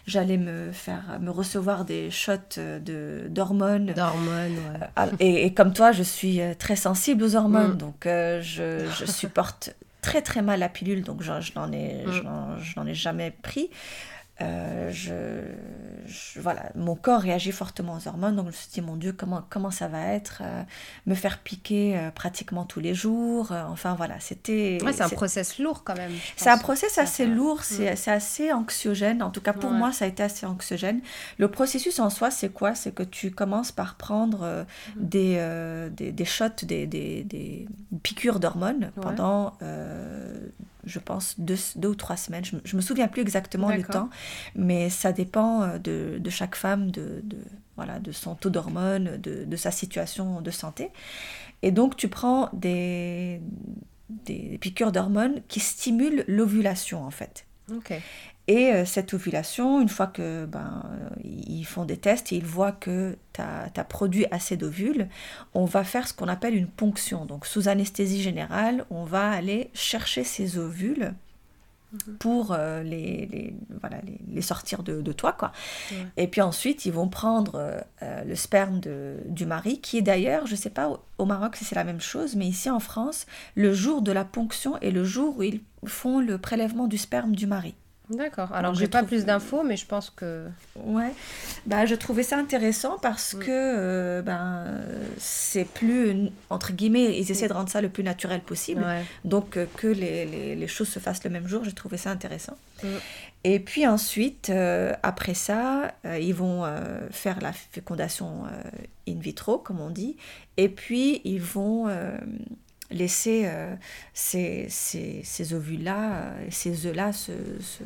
j'allais 0.06 0.38
me 0.38 0.72
faire 0.72 1.20
me 1.20 1.30
recevoir 1.30 1.86
des 1.86 2.12
shots 2.12 2.58
de 2.58 3.28
d'hormones. 3.30 3.94
D'hormones, 3.94 4.58
ouais. 4.98 5.16
et, 5.20 5.54
comme 5.54 5.74
toi, 5.74 5.92
je 5.92 6.04
suis 6.04 6.42
euh, 6.42 6.54
très 6.58 6.76
sensible 6.76 7.24
aux 7.24 7.36
hormones, 7.36 7.74
mm. 7.74 7.78
donc 7.78 8.06
euh, 8.06 8.42
je, 8.42 8.86
je, 9.00 9.06
supporte 9.06 9.76
très 10.02 10.22
très 10.22 10.42
mal 10.42 10.60
la 10.60 10.70
pilule, 10.70 11.04
donc 11.04 11.22
je, 11.22 11.32
je 11.42 11.52
n'en 11.56 11.72
ai, 11.72 12.04
mm. 12.06 12.88
ai 12.88 12.94
jamais 12.94 13.32
pris. 13.32 13.70
Euh, 14.42 14.90
je, 14.92 16.40
voilà, 16.40 16.72
mon 16.76 16.96
corps 16.96 17.22
réagit 17.22 17.52
fortement 17.52 17.98
aux 17.98 18.08
hormones, 18.08 18.36
donc 18.36 18.46
je 18.46 18.48
me 18.48 18.54
suis 18.54 18.70
dit, 18.72 18.82
mon 18.82 18.96
Dieu, 18.96 19.14
comment, 19.14 19.44
comment 19.48 19.70
ça 19.70 19.88
va 19.88 20.08
être 20.08 20.42
euh, 20.44 20.64
Me 21.06 21.14
faire 21.14 21.38
piquer 21.38 21.98
euh, 21.98 22.10
pratiquement 22.10 22.66
tous 22.66 22.80
les 22.80 22.96
jours. 22.96 23.52
enfin 23.52 23.94
voilà, 23.94 24.20
c'était... 24.20 24.80
Ouais, 24.84 24.92
c'est 24.92 25.04
un 25.04 25.10
process 25.10 25.60
lourd 25.60 25.84
quand 25.84 25.96
même. 25.96 26.12
C'est 26.36 26.50
un 26.50 26.58
process 26.58 26.98
assez 26.98 27.28
lourd, 27.28 27.60
mm. 27.60 27.96
c'est 27.96 28.12
assez 28.12 28.52
anxiogène. 28.52 29.22
En 29.22 29.30
tout 29.30 29.42
cas, 29.42 29.54
pour 29.54 29.72
moi, 29.72 29.92
ça 29.92 30.06
a 30.06 30.08
été 30.08 30.24
assez 30.24 30.46
anxiogène. 30.48 31.02
Le 31.38 31.48
processus 31.50 32.00
en 32.00 32.10
soi, 32.10 32.32
c'est 32.32 32.50
quoi? 32.50 32.74
C'est 32.74 32.94
que 32.94 33.04
tu 33.04 33.32
commences 33.32 33.72
par 33.72 33.96
prendre 33.96 34.66
mm. 34.96 35.08
des, 35.08 35.90
des, 35.92 36.12
des, 36.12 36.26
shots, 36.26 36.64
des, 36.64 36.88
des, 36.88 37.24
des 37.24 37.68
piqûres 38.02 38.40
d'hormones 38.40 38.92
pendant 39.00 39.54
je 40.86 41.00
pense, 41.00 41.40
deux, 41.40 41.58
deux, 41.76 41.90
ou 41.90 41.96
trois 41.96 42.18
semaines. 42.18 42.44
Je, 42.46 42.56
ne 42.56 42.78
me 42.78 42.82
souviens 42.82 43.08
plus 43.08 43.22
exactement 43.22 43.72
du 43.72 43.84
temps, 43.84 44.10
mais 44.56 44.90
ça 44.90 45.12
dépend 45.12 45.64
euh, 45.64 45.78
de, 45.78 46.18
de 46.20 46.30
chaque 46.30 46.56
femme, 46.56 46.92
de, 46.92 47.22
de, 47.24 47.38
voilà, 47.76 48.00
de 48.00 48.12
son 48.12 48.36
taux 48.36 48.50
d'hormones, 48.50 49.18
de, 49.18 49.46
de, 49.46 49.56
sa 49.56 49.72
situation 49.72 50.42
de 50.42 50.52
santé. 50.52 50.92
Et 51.62 51.72
donc, 51.72 51.96
tu 51.96 52.08
prends 52.08 52.50
des, 52.54 53.42
des 54.10 54.58
piqûres 54.60 54.92
d'hormones 54.92 55.42
qui 55.48 55.60
stimulent 55.60 56.26
l'ovulation, 56.28 57.04
en 57.04 57.12
fait. 57.12 57.46
Et 58.48 58.74
euh, 58.74 58.86
cette 58.86 59.14
ovulation, 59.14 59.80
une 59.80 59.90
fois 59.90 60.08
que 60.08 60.46
ben, 60.46 60.84
ils 61.24 61.64
font 61.64 61.86
des 61.86 61.98
tests 61.98 62.34
et 62.34 62.36
ils 62.36 62.46
voient 62.46 62.74
que 62.74 63.18
tu 63.32 63.42
as, 63.42 63.84
produit 63.86 64.26
assez 64.32 64.58
d'ovules, 64.58 65.08
on 65.54 65.66
va 65.66 65.84
faire 65.84 66.08
ce 66.08 66.14
qu'on 66.14 66.28
appelle 66.28 66.56
une 66.56 66.68
ponction. 66.68 67.26
Donc 67.26 67.46
sous 67.46 67.70
anesthésie 67.70 68.22
générale, 68.22 68.86
on 68.90 69.06
va 69.06 69.30
aller 69.30 69.70
chercher 69.74 70.26
ces 70.26 70.58
ovules 70.58 71.14
mhm. 71.94 72.18
pour 72.18 72.52
euh, 72.52 72.84
les, 72.84 73.28
les, 73.28 73.56
voilà, 73.80 74.00
les, 74.28 74.42
sortir 74.42 74.84
de, 74.84 75.02
de 75.02 75.12
toi. 75.14 75.32
Quoi. 75.32 75.54
Et 76.18 76.28
puis 76.28 76.42
ensuite, 76.42 76.86
ils 76.86 76.92
vont 76.92 77.08
prendre 77.08 77.80
euh, 78.02 78.24
le 78.26 78.36
sperme 78.36 78.82
de, 78.82 79.20
du 79.28 79.46
mari, 79.46 79.80
qui 79.80 80.00
est 80.00 80.02
d'ailleurs, 80.02 80.48
je 80.48 80.52
ne 80.52 80.58
sais 80.58 80.70
pas 80.70 81.00
au 81.18 81.26
Maroc 81.26 81.56
si 81.56 81.64
c'est 81.64 81.76
la 81.76 81.86
même 81.86 82.02
chose, 82.02 82.36
mais 82.36 82.48
ici 82.48 82.70
en 82.70 82.82
France, 82.82 83.26
le 83.56 83.74
jour 83.74 84.02
de 84.02 84.12
la 84.12 84.26
ponction 84.26 84.78
est 84.80 84.92
le 84.92 85.06
jour 85.06 85.38
où 85.38 85.44
ils 85.44 85.62
font 85.86 86.20
le 86.20 86.38
prélèvement 86.38 86.88
du 86.88 86.98
sperme 86.98 87.38
du 87.38 87.48
mari. 87.48 87.74
D'accord. 88.10 88.52
Alors, 88.54 88.74
j'ai 88.76 88.88
pas 88.88 89.04
plus 89.04 89.24
d'infos, 89.24 89.64
mais 89.64 89.78
je 89.78 89.86
pense 89.86 90.10
que. 90.10 90.48
Ouais. 90.76 91.14
Bah, 91.66 91.86
je 91.86 91.96
trouvais 91.96 92.24
ça 92.24 92.38
intéressant 92.38 92.98
parce 93.02 93.34
mm. 93.34 93.40
que 93.40 93.46
euh, 93.50 94.22
ben, 94.22 94.66
c'est 95.18 95.64
plus, 95.64 96.30
entre 96.50 96.74
guillemets, 96.74 97.18
ils 97.18 97.32
essaient 97.32 97.48
de 97.48 97.54
rendre 97.54 97.70
ça 97.70 97.82
le 97.82 97.90
plus 97.90 98.04
naturel 98.04 98.42
possible. 98.42 98.86
Donc, 99.24 99.56
euh, 99.56 99.66
que 99.78 99.88
les, 99.88 100.26
les, 100.26 100.56
les, 100.56 100.68
choses 100.68 100.90
se 100.90 101.00
fassent 101.00 101.24
le 101.24 101.30
même 101.30 101.48
jour, 101.48 101.64
j'ai 101.64 101.72
trouvé 101.72 101.96
ça 101.98 102.12
intéressant. 102.12 102.58
Mm. 102.84 102.88
Et 103.46 103.60
puis 103.60 103.88
ensuite, 103.88 104.50
euh, 104.50 104.94
après 105.02 105.34
ça, 105.34 105.94
ils 106.20 106.34
vont 106.34 106.66
faire 107.12 107.40
la 107.42 107.54
fécondation 107.54 108.44
in 109.08 109.20
vitro, 109.20 109.58
comme 109.58 109.80
on 109.80 109.90
dit. 109.90 110.18
Et 110.58 110.70
puis, 110.70 111.22
ils 111.24 111.42
vont 111.42 111.88
laisser 112.94 113.44
euh, 113.46 113.76
ces, 114.14 114.68
ces, 114.70 115.54
ovules-là, 115.54 116.14
euh, 116.14 116.48
ces 116.50 116.86
œufs-là 116.86 117.12
se, 117.12 117.32
se, 117.60 117.84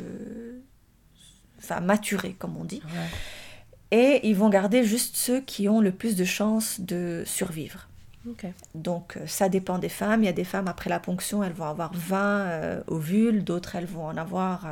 maturer, 1.82 2.34
comme 2.38 2.58
on 2.58 2.66
dit. 2.66 2.82
Et 3.92 4.20
ils 4.24 4.36
vont 4.36 4.50
garder 4.50 4.84
juste 4.84 5.16
ceux 5.16 5.42
qui 5.42 5.70
ont 5.70 5.80
le 5.80 5.92
plus 5.92 6.16
de 6.16 6.26
chances 6.26 6.82
de 6.82 7.24
survivre. 7.26 7.88
Donc 8.76 9.16
euh, 9.16 9.26
ça 9.26 9.48
dépend 9.48 9.80
des 9.80 9.88
femmes. 9.88 10.24
Il 10.24 10.26
y 10.26 10.30
a 10.30 10.34
des 10.34 10.44
femmes 10.44 10.68
après 10.68 10.90
la 10.90 11.00
ponction, 11.00 11.46
elles 11.46 11.54
vont 11.54 11.66
avoir 11.66 11.94
20 11.94 12.84
ovules, 12.88 13.46
d'autres 13.46 13.78
elles 13.78 13.86
vont 13.86 14.06
en 14.06 14.18
avoir 14.18 14.68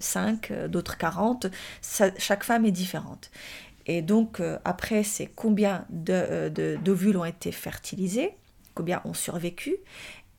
5, 0.00 0.52
d'autres 0.68 0.98
40. 0.98 1.46
chaque 2.18 2.44
femme 2.44 2.66
est 2.66 2.70
différente. 2.70 3.30
Et 3.86 4.02
donc 4.02 4.42
après, 4.66 5.02
c'est 5.02 5.26
combien 5.26 5.86
d'ovules 5.88 7.16
ont 7.16 7.24
été 7.24 7.52
fertilisés 7.52 8.36
combien 8.78 9.02
ont 9.04 9.14
survécu. 9.14 9.76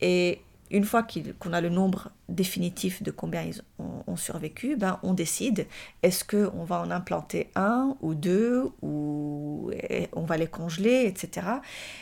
Et 0.00 0.40
une 0.70 0.84
fois 0.84 1.06
qu'on 1.38 1.52
a 1.52 1.60
le 1.60 1.68
nombre 1.68 2.10
définitif 2.30 3.02
de 3.02 3.10
combien 3.10 3.42
ils 3.42 3.62
ont, 3.78 4.16
survécu, 4.16 4.76
ben 4.76 4.98
on 5.02 5.14
décide 5.14 5.66
est-ce 6.02 6.24
qu'on 6.24 6.64
va 6.64 6.80
en 6.80 6.90
implanter 6.90 7.48
un 7.54 7.96
ou 8.00 8.14
deux, 8.14 8.64
ou 8.82 9.70
on 10.12 10.22
va 10.22 10.36
les 10.36 10.46
congeler, 10.46 11.04
etc. 11.06 11.46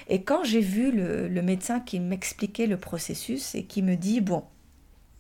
Et 0.09 0.23
quand 0.23 0.43
j'ai 0.43 0.61
vu 0.61 0.91
le, 0.91 1.43
médecin 1.43 1.81
qui 1.81 2.01
m'expliquait 2.01 2.67
le 2.67 2.77
processus 2.79 3.55
et 3.55 3.65
qui 3.65 3.83
me 3.83 3.95
dit, 3.95 4.21
bon, 4.21 4.45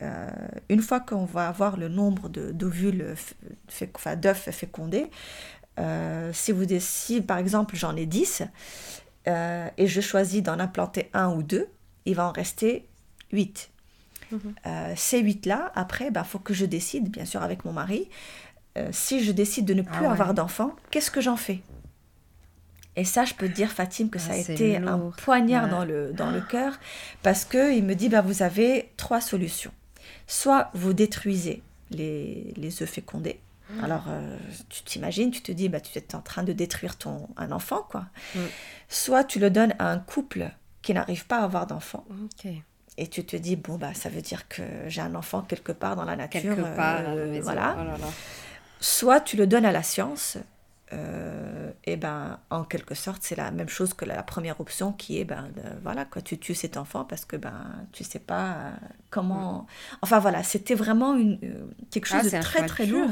euh, 0.02 0.28
une 0.68 0.80
fois 0.80 1.00
qu'on 1.00 1.24
va 1.24 1.48
avoir 1.48 1.76
le 1.76 1.88
nombre 1.88 2.28
d'ovules, 2.28 3.14
enfin 3.94 4.16
d'œufs 4.16 4.50
fécondés, 4.50 5.10
euh, 5.78 6.30
si, 6.32 6.52
vous, 6.52 6.64
si 6.80 7.20
par 7.20 7.38
exemple 7.38 7.76
j'en 7.76 7.96
ai 7.96 8.06
10, 8.06 8.42
euh, 9.26 9.68
et 9.76 9.86
je 9.86 10.00
choisis 10.00 10.42
d'en 10.42 10.58
implanter 10.58 11.10
un 11.12 11.30
ou 11.30 11.42
deux, 11.42 11.68
il 12.04 12.14
va 12.14 12.28
en 12.28 12.32
rester 12.32 12.86
huit. 13.32 13.70
Mhm. 14.30 14.54
Euh, 14.66 14.92
ces 14.96 15.20
huit-là, 15.20 15.72
après, 15.74 16.06
il 16.06 16.12
bah, 16.12 16.24
faut 16.24 16.38
que 16.38 16.54
je 16.54 16.64
décide, 16.64 17.10
bien 17.10 17.24
sûr 17.24 17.42
avec 17.42 17.64
mon 17.64 17.72
mari, 17.72 18.08
euh, 18.76 18.88
si 18.92 19.24
je 19.24 19.32
décide 19.32 19.64
de 19.64 19.74
ne 19.74 19.82
plus 19.82 20.06
ah 20.06 20.12
avoir 20.12 20.34
d'enfant, 20.34 20.74
qu'est-ce 20.90 21.10
que 21.10 21.20
j'en 21.20 21.36
fais? 21.36 21.60
Et 22.96 23.04
ça, 23.04 23.24
je 23.24 23.34
peux 23.34 23.48
te 23.48 23.54
dire, 23.54 23.70
Fatim, 23.70 24.08
que 24.08 24.18
ça 24.18 24.32
a 24.32 24.34
ah, 24.34 24.38
été 24.38 24.76
un 24.76 25.10
poignard 25.22 25.68
dans 25.68 25.84
le, 25.84 26.12
dans 26.12 26.30
le 26.30 26.40
cœur, 26.40 26.78
parce 27.22 27.44
qu'il 27.44 27.84
me 27.84 27.94
dit, 27.94 28.08
bah, 28.08 28.22
vous 28.22 28.42
avez 28.42 28.90
trois 28.96 29.20
solutions. 29.20 29.70
Soit 30.26 30.70
vous 30.74 30.92
détruisez 30.92 31.62
les, 31.90 32.52
les 32.56 32.82
œufs 32.82 32.90
fécondés, 32.90 33.40
mmh. 33.70 33.84
alors, 33.84 34.04
euh, 34.08 34.36
tu 34.68 34.82
t'imagines, 34.82 35.30
tu 35.30 35.42
te 35.42 35.52
dis, 35.52 35.68
bah, 35.68 35.80
tu 35.80 35.98
es 35.98 36.14
en 36.14 36.20
train 36.20 36.42
de 36.42 36.52
détruire 36.52 36.96
ton, 36.96 37.28
un 37.36 37.52
enfant, 37.52 37.86
quoi. 37.88 38.06
Mmh. 38.34 38.40
Soit 38.88 39.24
tu 39.24 39.38
le 39.38 39.50
donnes 39.50 39.74
à 39.78 39.90
un 39.90 39.98
couple 39.98 40.50
qui 40.82 40.94
n'arrive 40.94 41.26
pas 41.26 41.38
à 41.38 41.44
avoir 41.44 41.66
d'enfant. 41.66 42.06
Et 42.96 43.06
tu 43.06 43.24
te 43.24 43.36
dis, 43.36 43.56
bon, 43.56 43.76
bah, 43.76 43.94
ça 43.94 44.08
veut 44.08 44.22
dire 44.22 44.48
que 44.48 44.62
j'ai 44.88 45.00
un 45.00 45.14
enfant 45.14 45.42
quelque 45.42 45.72
part 45.72 45.96
dans 45.96 46.04
la 46.04 46.16
nature. 46.16 46.40
Quelque 46.40 46.76
part, 46.76 47.02
euh, 47.06 47.40
voilà. 47.42 47.76
Oh 47.78 48.06
Soit 48.80 49.20
tu 49.20 49.36
le 49.36 49.46
donnes 49.46 49.64
à 49.64 49.72
la 49.72 49.82
science, 49.82 50.38
euh, 50.92 51.70
et 51.84 51.96
ben 51.96 52.38
en 52.48 52.64
quelque 52.64 52.94
sorte 52.94 53.22
c'est 53.22 53.36
la 53.36 53.50
même 53.50 53.68
chose 53.68 53.92
que 53.92 54.06
la, 54.06 54.22
première 54.22 54.58
option 54.60 54.92
qui 54.92 55.20
est 55.20 55.24
ben 55.24 55.50
voilà 55.82 56.06
quoi 56.06 56.22
tu 56.22 56.38
tues 56.38 56.54
cet 56.54 56.78
enfant 56.78 57.04
parce 57.04 57.26
que 57.26 57.36
ben 57.36 57.86
tu 57.92 58.04
sais 58.04 58.18
pas 58.18 58.52
euh, 58.52 58.70
comment 59.10 59.66
enfin 60.00 60.18
voilà 60.18 60.42
c'était 60.42 60.74
vraiment 60.74 61.14
une 61.14 61.38
euh, 61.42 61.66
quelque 61.90 62.08
ah, 62.12 62.22
chose 62.22 62.32
de 62.32 62.40
très 62.40 62.66
très 62.66 62.86
lourd. 62.86 63.10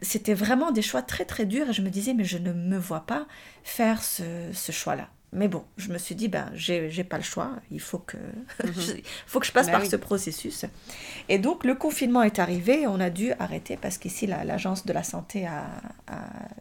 C'était 0.00 0.34
vraiment 0.34 0.70
des 0.70 0.82
choix 0.82 1.02
très 1.02 1.26
très 1.26 1.44
durs 1.44 1.68
et 1.68 1.72
je 1.74 1.82
me 1.82 1.90
disais 1.90 2.14
mais 2.14 2.24
je 2.24 2.38
ne 2.38 2.52
me 2.52 2.78
vois 2.78 3.04
pas 3.06 3.26
faire 3.62 4.02
ce, 4.02 4.50
ce 4.52 4.72
choix 4.72 4.96
là 4.96 5.08
mais 5.32 5.48
bon, 5.48 5.64
je 5.76 5.92
me 5.92 5.98
suis 5.98 6.14
dit, 6.14 6.28
ben, 6.28 6.50
j'ai 6.54 7.04
pas 7.04 7.16
le 7.18 7.22
choix, 7.22 7.50
il 7.70 7.80
faut 7.80 7.98
que, 7.98 8.16
mhm. 8.64 8.72
je, 8.74 8.92
faut 9.26 9.40
que 9.40 9.46
je 9.46 9.52
passe 9.52 9.66
bah 9.66 9.72
par 9.72 9.86
ce 9.86 9.96
processus. 9.96 10.64
Et 11.28 11.38
donc, 11.38 11.64
le 11.64 11.74
confinement 11.74 12.22
est 12.22 12.38
arrivé, 12.38 12.86
on 12.86 13.00
a 13.00 13.10
dû 13.10 13.32
arrêter 13.38 13.76
parce 13.76 13.98
qu'ici, 13.98 14.26
l'Agence 14.26 14.86
de 14.86 14.92
la 14.92 15.02
santé 15.02 15.46
a, 15.46 15.66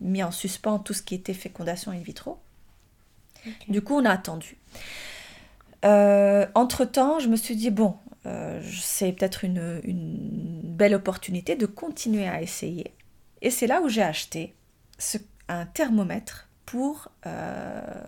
mis 0.01 0.23
en 0.23 0.31
suspens 0.31 0.79
tout 0.79 0.93
ce 0.93 1.01
qui 1.01 1.15
était 1.15 1.33
fécondation 1.33 1.91
in 1.91 1.99
vitro. 1.99 2.39
Du 3.69 3.81
coup, 3.81 3.95
on 3.95 4.05
a 4.05 4.09
attendu. 4.09 4.57
Euh, 5.85 6.47
entre-temps, 6.55 7.19
je 7.19 7.27
me 7.27 7.35
suis 7.35 7.55
dit, 7.55 7.69
bon, 7.69 7.95
euh, 8.25 8.61
c'est 8.81 9.11
peut-être 9.11 9.45
une, 9.45 9.79
une, 9.83 10.61
belle 10.63 10.95
opportunité 10.95 11.55
de 11.55 11.65
continuer 11.67 12.27
à 12.27 12.41
essayer. 12.41 12.91
Et 13.41 13.51
c'est 13.51 13.67
là 13.67 13.79
où 13.81 13.87
j'ai 13.87 14.01
acheté 14.01 14.53
ce, 14.97 15.17
un 15.47 15.65
thermomètre 15.65 16.49
pour... 16.65 17.09
Euh, 17.27 18.03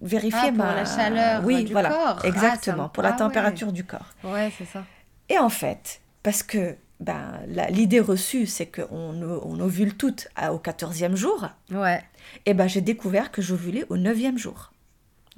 vérifier 0.00 0.48
ah, 0.48 0.52
pour 0.52 0.64
la 0.64 0.84
chaleur 0.84 1.44
oui, 1.44 1.64
du 1.64 1.72
voilà, 1.72 1.90
corps. 1.90 2.20
Ah, 2.22 2.26
exactement, 2.26 2.88
pour 2.88 3.02
la 3.02 3.10
ah, 3.10 3.18
température 3.18 3.72
du 3.72 3.84
corps. 3.84 4.14
Ouais, 4.24 4.52
c'est 4.56 4.66
ça. 4.66 4.84
Et 5.28 5.38
en 5.38 5.48
fait, 5.48 6.00
parce 6.22 6.42
que 6.42 6.76
ben, 7.00 7.40
l'idée 7.70 8.00
reçue, 8.00 8.46
c'est 8.46 8.66
qu'on 8.66 9.40
on 9.44 9.60
ovule 9.60 9.94
toutes 9.94 10.28
au 10.38 10.58
14e 10.58 11.16
jour. 11.16 11.48
Ouais. 11.70 12.02
Et 12.46 12.54
ben, 12.54 12.66
j'ai 12.66 12.80
découvert 12.80 13.30
que 13.30 13.42
j'ovulais 13.42 13.84
au 13.88 13.96
9e 13.96 14.36
jour. 14.36 14.72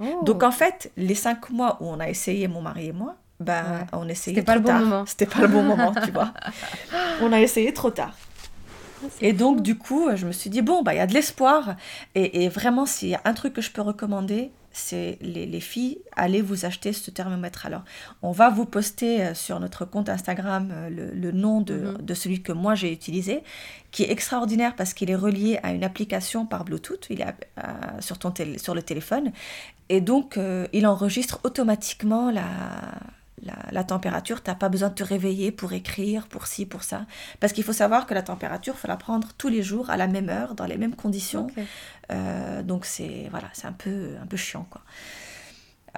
Oh. 0.01 0.23
Donc 0.25 0.43
en 0.43 0.51
fait, 0.51 0.91
les 0.97 1.15
5 1.15 1.51
mois 1.51 1.77
où 1.81 1.87
on 1.87 2.01
a 2.01 2.09
essayé, 2.09 2.49
mon 2.49 2.63
mari 2.63 2.89
et 2.89 2.93
moi, 2.93 3.17
ben, 3.39 3.87
on 3.93 4.09
essayait 4.09 4.37
C'était 4.37 4.45
pas 4.45 4.55
le 4.55 4.61
bon 4.61 4.73
moment. 4.73 5.05
C'était 5.07 5.27
pas 5.27 5.41
le 5.41 5.49
bon 5.49 5.63
moment, 5.63 5.93
tu 6.05 6.11
vois. 6.13 6.33
On 7.23 7.33
a 7.33 7.41
essayé 7.41 7.73
trop 7.75 7.91
tard. 7.91 8.15
Et 9.21 9.33
donc, 9.33 9.63
du 9.63 9.77
coup, 9.77 10.09
je 10.15 10.27
me 10.27 10.33
suis 10.33 10.51
dit, 10.51 10.63
bon, 10.63 10.83
bah, 10.83 10.95
il 10.95 10.99
y 10.99 11.01
a 11.01 11.07
de 11.07 11.15
l'espoir. 11.15 11.77
Et, 12.15 12.49
vraiment, 12.49 12.87
s'il 12.87 13.09
y 13.09 13.15
a 13.15 13.21
un 13.25 13.35
truc 13.35 13.55
que 13.55 13.61
je 13.63 13.71
peux 13.71 13.83
recommander, 13.83 14.51
c'est 14.71 15.19
les, 15.21 15.61
filles, 15.61 15.99
allez 16.17 16.41
vous 16.41 16.65
acheter 16.65 16.93
ce 16.93 17.11
thermomètre. 17.11 17.67
Alors, 17.67 17.83
on 18.23 18.33
va 18.33 18.49
vous 18.49 18.65
poster 18.65 19.23
euh, 19.23 19.35
sur 19.35 19.61
notre 19.61 19.85
compte 19.85 20.09
Instagram 20.09 20.71
euh, 20.73 21.11
le, 21.13 21.31
nom 21.31 21.61
mhm. 21.61 21.99
de, 22.01 22.15
celui 22.15 22.43
que 22.43 22.53
moi 22.53 22.75
j'ai 22.75 22.91
utilisé, 22.91 23.43
qui 23.91 24.05
est 24.05 24.11
extraordinaire 24.11 24.75
parce 24.75 24.95
qu'il 24.95 25.11
est 25.11 25.17
relié 25.17 25.61
à 25.63 25.73
une 25.73 25.85
application 25.85 26.47
par 26.47 26.65
Bluetooth, 26.65 27.07
il 27.11 27.21
est 27.21 27.27
euh, 27.59 27.63
sur, 28.01 28.19
ton 28.19 28.33
sur 28.57 28.75
le 28.75 28.83
téléphone. 28.83 29.33
Et 29.91 30.01
donc, 30.01 30.39
il 30.73 30.87
enregistre 30.87 31.41
automatiquement 31.45 32.31
la, 32.31 32.47
la, 33.43 33.85
température, 33.85 34.43
tu 34.43 34.51
n'as 34.51 34.55
pas 34.55 34.69
besoin 34.69 34.89
de 34.89 34.95
te 34.95 35.03
réveiller 35.03 35.51
pour 35.53 35.73
écrire, 35.73 36.27
pour 36.29 36.47
ci, 36.47 36.67
pour 36.67 36.85
ça. 36.85 37.07
Parce 37.41 37.53
qu'il 37.53 37.65
faut 37.65 37.73
savoir 37.73 38.07
que 38.07 38.15
la 38.15 38.23
température, 38.23 38.75
il 38.77 38.81
faut 38.81 38.89
la 38.89 38.97
prendre 38.97 39.29
tous 39.37 39.49
les 39.49 39.63
jours, 39.63 39.91
à 39.91 39.97
la 39.97 40.07
même 40.07 40.29
heure, 40.29 40.55
dans 40.55 40.67
les 40.67 40.77
mêmes 40.77 40.95
conditions. 40.95 41.49
Euh, 42.11 42.63
donc 42.63 42.85
c'est 42.85 43.29
voilà, 43.31 43.49
c'est 43.53 43.67
un 43.67 43.73
peu, 43.73 44.11
un 44.21 44.27
peu 44.27 44.37
chiant. 44.37 44.67
Quoi. 44.71 44.83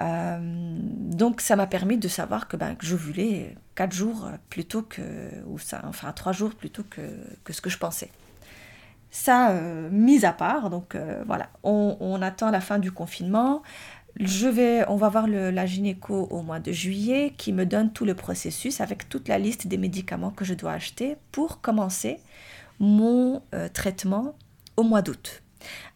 Euh, 0.01 0.39
donc 0.41 1.39
ça 1.41 1.55
m'a 1.55 1.67
permis 1.67 1.97
de 1.97 2.07
savoir 2.07 2.47
que, 2.47 2.57
ben, 2.57 2.75
que 2.75 2.85
j'ovulais 2.85 3.55
4 3.75 3.93
jours 3.93 4.29
plutôt 4.49 4.81
que, 4.81 5.01
ou 5.45 5.59
ça, 5.59 5.81
enfin 5.87 6.11
3 6.11 6.33
jours 6.33 6.55
plutôt 6.55 6.83
que, 6.83 7.01
que 7.43 7.53
ce 7.53 7.61
que 7.61 7.69
je 7.69 7.77
pensais. 7.77 8.11
Ça, 9.11 9.51
euh, 9.51 9.89
mis 9.91 10.25
à 10.25 10.33
part, 10.33 10.69
donc 10.69 10.97
voilà, 11.25 11.49
on, 11.63 11.95
on, 12.01 12.21
attend 12.21 12.49
la 12.51 12.59
fin 12.59 12.79
du 12.79 12.91
confinement. 12.91 13.61
Je 14.17 14.47
vais, 14.47 14.87
on 14.87 14.95
va 14.95 15.09
voir 15.09 15.27
le, 15.27 15.51
la 15.51 15.65
gynéco 15.65 16.27
au 16.31 16.41
mois 16.41 16.61
de 16.61 16.71
juillet 16.71 17.33
qui 17.37 17.51
me 17.51 17.65
donne 17.65 17.91
tout 17.91 18.05
le 18.05 18.15
processus 18.15 18.79
avec 18.79 19.09
toute 19.09 19.27
la 19.27 19.37
liste 19.37 19.67
des 19.67 19.77
médicaments 19.77 20.31
que 20.31 20.45
je 20.45 20.53
dois 20.53 20.71
acheter 20.71 21.17
pour 21.33 21.59
commencer 21.59 22.19
mon 22.79 23.41
euh, 23.53 23.67
traitement 23.67 24.35
au 24.77 24.83
mois 24.83 25.01
d'août. 25.01 25.43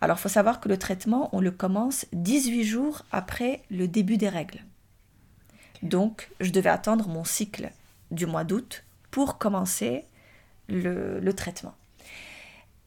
Alors, 0.02 0.18
il 0.18 0.22
faut 0.22 0.30
savoir 0.30 0.60
que 0.60 0.68
le 0.68 0.78
traitement, 0.78 1.30
on 1.32 1.40
le 1.40 1.52
commence 1.52 2.06
18 2.12 2.64
jours 2.66 3.06
après 3.12 3.62
le 3.72 3.88
début 3.88 4.18
des 4.18 4.30
règles. 4.30 4.66
Donc, 5.82 6.30
je 6.42 6.52
devais 6.52 6.70
attendre 6.70 7.08
mon 7.08 7.24
cycle 7.24 7.72
du 8.12 8.26
mois 8.26 8.44
d'août 8.44 8.84
pour 9.12 9.38
commencer 9.38 10.04
le 10.68 11.32
traitement. 11.32 11.74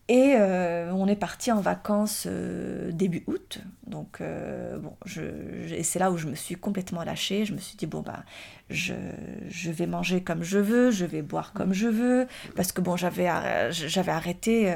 Et 0.09 0.35
euh, 0.37 0.92
on 0.92 1.06
est 1.06 1.16
parti 1.16 1.52
en 1.52 1.61
vacances 1.61 2.25
euh, 2.26 2.90
début 2.92 3.23
août. 3.28 3.61
Donc, 3.87 4.21
euh, 4.21 4.78
bon, 4.78 4.94
je, 5.04 5.23
c'est 5.82 6.00
là 6.00 6.11
où 6.11 6.16
je 6.16 6.26
me 6.26 6.35
suis 6.35 6.56
complètement 6.56 7.04
lâchée. 7.04 7.44
Je 7.44 7.52
me 7.52 7.59
suis 7.59 7.76
dit, 7.76 7.87
bon, 7.87 8.00
bah, 8.00 8.25
je, 8.68 8.94
je 9.49 9.71
vais 9.71 9.87
manger 9.87 10.21
comme 10.23 10.42
je 10.42 10.59
veux, 10.59 10.90
je 10.90 11.04
vais 11.04 11.23
boire 11.23 11.52
comme 11.52 11.73
je 11.73 11.87
veux. 11.87 12.26
Parce 12.56 12.73
que, 12.73 12.80
bon, 12.80 12.97
j'avais, 12.97 13.28
j'avais 13.71 14.12
arrêté. 14.12 14.75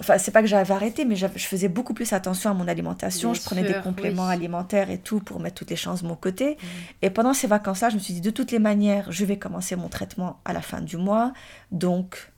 Enfin, 0.00 0.18
c'est 0.18 0.30
pas 0.30 0.40
que 0.40 0.48
j'avais 0.48 0.74
arrêté, 0.74 1.04
mais 1.04 1.14
je 1.14 1.26
faisais 1.26 1.68
beaucoup 1.68 1.94
plus 1.94 2.12
attention 2.12 2.50
à 2.50 2.54
mon 2.54 2.66
alimentation. 2.66 3.34
je 3.34 3.42
prenais 3.42 3.62
des 3.62 3.80
compléments 3.80 4.28
alimentaires 4.28 4.90
et 4.90 4.98
tout 4.98 5.20
pour 5.20 5.38
mettre 5.38 5.56
toutes 5.56 5.70
les 5.70 5.76
chances 5.76 6.02
de 6.02 6.08
mon 6.08 6.16
côté. 6.16 6.52
Mmh. 6.52 6.66
Et 7.02 7.10
pendant 7.10 7.34
ces 7.34 7.46
vacances-là, 7.46 7.90
je 7.90 7.94
me 7.94 8.00
suis 8.00 8.14
dit, 8.14 8.20
de 8.20 8.30
toutes 8.30 8.50
les 8.50 8.58
manières, 8.58 9.12
je 9.12 9.24
vais 9.24 9.38
commencer 9.38 9.76
mon 9.76 9.88
traitement 9.88 10.40
à 10.44 10.54
la 10.54 10.62
fin 10.62 10.80
du 10.80 10.96
mois. 10.96 11.34
Donc, 11.70 12.29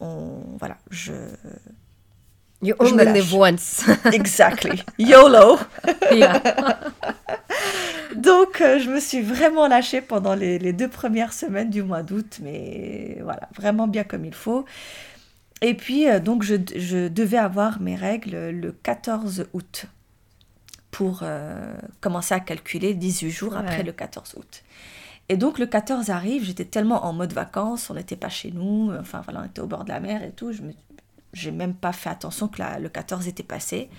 on, 0.00 0.42
voilà, 0.58 0.76
je. 0.90 1.12
You 2.62 2.74
only 2.78 3.04
live 3.04 3.34
once. 3.34 3.84
exactly. 4.12 4.82
YOLO. 4.98 5.58
Donc, 8.16 8.60
euh, 8.60 8.78
je 8.78 8.90
me 8.90 8.98
suis 8.98 9.20
vraiment 9.20 9.68
lâchée 9.68 10.00
pendant 10.00 10.34
les, 10.34 10.72
deux 10.72 10.88
premières 10.88 11.32
semaines 11.32 11.70
du 11.70 11.82
mois 11.82 12.02
d'août, 12.02 12.40
mais 12.42 13.18
voilà, 13.22 13.48
vraiment 13.54 13.86
bien 13.86 14.04
comme 14.04 14.24
il 14.24 14.34
faut. 14.34 14.64
Et 15.60 15.74
puis, 15.74 16.08
euh, 16.08 16.18
donc, 16.18 16.42
je, 16.42 16.56
je, 16.74 17.08
devais 17.08 17.38
avoir 17.38 17.80
mes 17.80 17.94
règles 17.94 18.50
le 18.50 18.72
14 18.72 19.46
août 19.52 19.86
pour 20.90 21.20
euh, 21.22 21.74
commencer 22.00 22.34
à 22.34 22.40
calculer 22.40 22.94
18 22.94 23.30
jours 23.30 23.56
après 23.56 23.82
le 23.82 23.92
14 23.92 24.34
août. 24.36 24.62
Et 25.28 25.36
donc 25.36 25.58
le 25.58 25.66
14 25.66 26.10
arrive, 26.10 26.44
j'étais 26.44 26.64
tellement 26.64 27.04
en 27.04 27.12
mode 27.12 27.32
vacances, 27.32 27.90
on 27.90 27.94
n'était 27.94 28.16
pas 28.16 28.28
chez 28.28 28.52
nous, 28.52 28.92
enfin 28.98 29.22
voilà, 29.22 29.40
on 29.42 29.44
était 29.44 29.60
au 29.60 29.66
bord 29.66 29.84
de 29.84 29.88
la 29.88 30.00
mer 30.00 30.22
et 30.22 30.30
tout, 30.30 30.52
je 30.52 30.62
me 30.62 30.72
j'ai 31.32 31.50
même 31.50 31.74
pas 31.74 31.92
fait 31.92 32.08
attention 32.08 32.48
que 32.48 32.62
le 32.80 32.88
14 32.88 33.28
était 33.28 33.42
passé, 33.42 33.90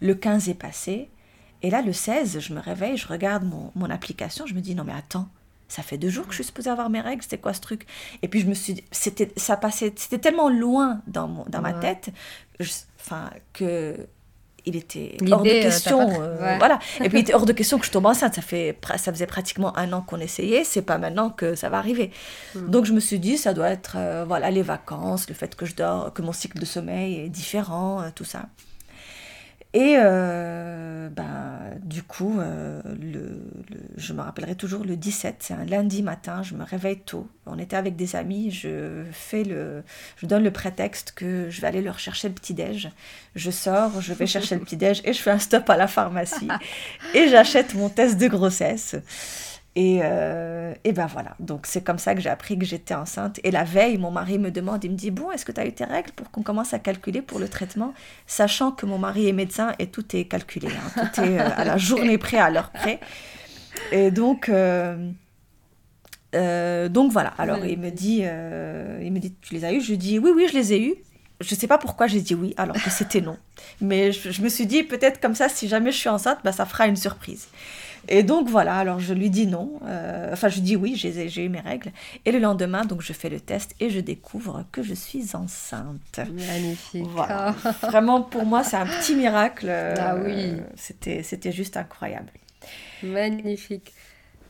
le 0.00 0.14
15 0.14 0.48
est 0.48 0.54
passé, 0.54 1.10
et 1.62 1.70
là 1.70 1.82
le 1.82 1.92
16, 1.92 2.38
je 2.38 2.54
me 2.54 2.60
réveille, 2.60 2.96
je 2.96 3.08
regarde 3.08 3.44
mon, 3.44 3.72
mon 3.74 3.90
application, 3.90 4.46
je 4.46 4.54
me 4.54 4.60
dis 4.60 4.74
non 4.74 4.84
mais 4.84 4.92
attends, 4.92 5.28
ça 5.66 5.82
fait 5.82 5.98
deux 5.98 6.10
jours 6.10 6.26
que 6.26 6.30
je 6.30 6.36
suis 6.36 6.44
supposée 6.44 6.70
avoir 6.70 6.90
mes 6.90 7.00
règles, 7.00 7.22
c'était 7.22 7.38
quoi 7.38 7.52
ce 7.52 7.60
truc? 7.60 7.86
Et 8.22 8.28
puis 8.28 8.40
je 8.40 8.46
me 8.46 8.54
suis 8.54 8.74
dit, 8.74 8.84
c'était, 8.92 9.32
ça 9.36 9.56
passait, 9.56 9.92
c'était 9.96 10.18
tellement 10.18 10.48
loin 10.48 11.00
dans, 11.08 11.26
mon, 11.26 11.44
dans 11.48 11.60
ma 11.60 11.72
tête, 11.72 12.10
enfin 13.00 13.30
que 13.52 14.06
il 14.66 14.76
était 14.76 15.16
hors 15.30 15.42
de 15.42 15.48
euh, 15.48 15.62
question. 15.62 16.22
Euh, 16.22 16.56
voilà. 16.58 16.78
Et 17.02 17.08
puis 17.08 17.18
il 17.18 17.22
était 17.22 17.34
hors 17.34 17.46
de 17.46 17.52
question 17.52 17.78
que 17.78 17.86
je 17.86 17.90
tombe 17.90 18.06
enceinte. 18.06 18.34
Ça, 18.34 18.42
fait, 18.42 18.78
ça 18.96 19.12
faisait 19.12 19.26
pratiquement 19.26 19.76
un 19.76 19.92
an 19.92 20.02
qu'on 20.02 20.20
essayait. 20.20 20.64
C'est 20.64 20.82
pas 20.82 20.98
maintenant 20.98 21.30
que 21.30 21.54
ça 21.54 21.68
va 21.68 21.78
arriver. 21.78 22.10
Hmm. 22.54 22.70
Donc 22.70 22.84
je 22.84 22.92
me 22.92 23.00
suis 23.00 23.18
dit, 23.18 23.36
ça 23.36 23.54
doit 23.54 23.68
être 23.68 23.96
euh, 23.96 24.24
voilà, 24.26 24.50
les 24.50 24.62
vacances, 24.62 25.28
le 25.28 25.34
fait 25.34 25.54
que 25.54 25.66
je 25.66 25.74
dors, 25.74 26.12
que 26.12 26.22
mon 26.22 26.32
cycle 26.32 26.58
de 26.58 26.64
sommeil 26.64 27.20
est 27.20 27.28
différent, 27.28 28.02
tout 28.14 28.24
ça. 28.24 28.46
Et 29.74 29.96
euh, 29.98 31.08
ben, 31.08 31.58
du 31.82 32.04
coup, 32.04 32.38
euh, 32.38 32.80
le, 32.84 33.42
je 33.96 34.12
me 34.12 34.22
rappellerai 34.22 34.54
toujours 34.54 34.84
le 34.84 34.96
17, 34.96 35.38
c'est 35.40 35.54
un 35.54 35.64
lundi 35.64 36.04
matin, 36.04 36.44
je 36.44 36.54
me 36.54 36.62
réveille 36.62 37.00
tôt. 37.00 37.26
On 37.46 37.58
était 37.58 37.74
avec 37.74 37.96
des 37.96 38.14
amis, 38.14 38.52
je, 38.52 39.02
fais 39.10 39.42
le, 39.42 39.82
je 40.16 40.26
donne 40.26 40.44
le 40.44 40.52
prétexte 40.52 41.12
que 41.16 41.50
je 41.50 41.60
vais 41.60 41.66
aller 41.66 41.82
leur 41.82 41.98
chercher 41.98 42.28
le 42.28 42.34
petit-déj. 42.34 42.92
Je 43.34 43.50
sors, 43.50 44.00
je 44.00 44.12
vais 44.12 44.28
chercher 44.28 44.54
le 44.54 44.60
petit-déj 44.60 45.02
et 45.04 45.12
je 45.12 45.20
fais 45.20 45.32
un 45.32 45.40
stop 45.40 45.68
à 45.68 45.76
la 45.76 45.88
pharmacie 45.88 46.48
et 47.14 47.26
j'achète 47.28 47.74
mon 47.74 47.88
test 47.88 48.16
de 48.16 48.28
grossesse. 48.28 48.94
Et, 49.76 49.96
et 50.84 50.92
ben 50.92 51.06
voilà, 51.06 51.34
donc 51.40 51.66
c'est 51.66 51.82
comme 51.82 51.98
ça 51.98 52.14
que 52.14 52.20
j'ai 52.20 52.28
appris 52.28 52.56
que 52.58 52.64
j'étais 52.64 52.94
enceinte. 52.94 53.40
Et 53.42 53.50
la 53.50 53.64
veille, 53.64 53.98
mon 53.98 54.12
mari 54.12 54.38
me 54.38 54.50
demande, 54.50 54.84
il 54.84 54.92
me 54.92 54.96
dit, 54.96 55.10
bon, 55.10 55.32
est-ce 55.32 55.44
que 55.44 55.50
tu 55.50 55.60
as 55.60 55.66
eu 55.66 55.72
tes 55.72 55.84
règles 55.84 56.12
pour 56.12 56.30
qu'on 56.30 56.42
commence 56.42 56.72
à 56.74 56.78
calculer 56.78 57.22
pour 57.22 57.40
le 57.40 57.48
traitement, 57.48 57.92
sachant 58.26 58.70
que 58.70 58.86
mon 58.86 58.98
mari 58.98 59.28
est 59.28 59.32
médecin 59.32 59.72
et 59.80 59.88
tout 59.88 60.14
est 60.14 60.26
calculé, 60.26 60.68
hein. 60.68 61.08
tout 61.14 61.20
est 61.22 61.38
à 61.38 61.64
la 61.64 61.76
journée 61.76 62.18
près, 62.18 62.38
à 62.38 62.50
l'heure 62.50 62.70
près. 62.70 63.00
Et 63.90 64.12
donc, 64.12 64.48
euh, 66.34 66.88
donc 66.88 67.12
voilà, 67.12 67.32
alors 67.38 67.64
il 67.64 67.78
me 67.78 67.90
dit, 67.90 68.22
euh, 68.24 69.00
il 69.02 69.12
me 69.12 69.18
dit, 69.18 69.34
tu 69.40 69.54
les 69.54 69.64
as 69.64 69.72
eus 69.72 69.80
Je 69.80 69.90
lui 69.90 69.98
dis, 69.98 70.18
oui, 70.18 70.32
oui, 70.34 70.46
je 70.48 70.54
les 70.54 70.72
ai 70.72 70.82
eus. 70.82 70.94
Je 71.40 71.54
ne 71.54 71.58
sais 71.58 71.66
pas 71.66 71.78
pourquoi 71.78 72.06
j'ai 72.06 72.20
dit 72.20 72.34
oui, 72.34 72.54
alors 72.56 72.76
que 72.76 72.90
c'était 72.90 73.20
non. 73.20 73.36
Mais 73.80 74.12
je, 74.12 74.40
me 74.40 74.48
suis 74.48 74.66
dit, 74.66 74.82
peut-être 74.84 75.20
comme 75.20 75.34
ça, 75.34 75.48
si 75.48 75.68
jamais 75.68 75.90
je 75.90 75.98
suis 75.98 76.08
enceinte, 76.08 76.38
bah, 76.44 76.52
ça 76.52 76.64
fera 76.64 76.86
une 76.86 76.96
surprise. 76.96 77.48
Et 78.08 78.22
donc 78.22 78.48
voilà, 78.48 78.76
alors 78.76 79.00
je 79.00 79.14
lui 79.14 79.30
dis 79.30 79.46
non, 79.46 79.80
euh, 79.86 80.30
enfin 80.32 80.48
je 80.48 80.60
dis 80.60 80.76
oui, 80.76 80.94
j'ai 80.96 81.44
eu 81.44 81.48
mes 81.48 81.60
règles. 81.60 81.92
Et 82.24 82.32
le 82.32 82.38
lendemain, 82.38 82.84
donc 82.84 83.02
je 83.02 83.12
fais 83.12 83.28
le 83.28 83.40
test 83.40 83.74
et 83.80 83.90
je 83.90 84.00
découvre 84.00 84.64
que 84.72 84.82
je 84.82 84.94
suis 84.94 85.34
enceinte. 85.34 86.20
Magnifique. 86.32 87.06
Vraiment 87.82 88.22
pour 88.22 88.44
moi, 88.44 88.62
c'est 88.62 88.76
un 88.76 88.86
petit 88.86 89.14
miracle. 89.14 89.70
Ah 89.70 90.16
oui. 90.16 90.54
C'était 90.76 91.52
juste 91.52 91.76
incroyable. 91.76 92.30
Magnifique. 93.02 93.92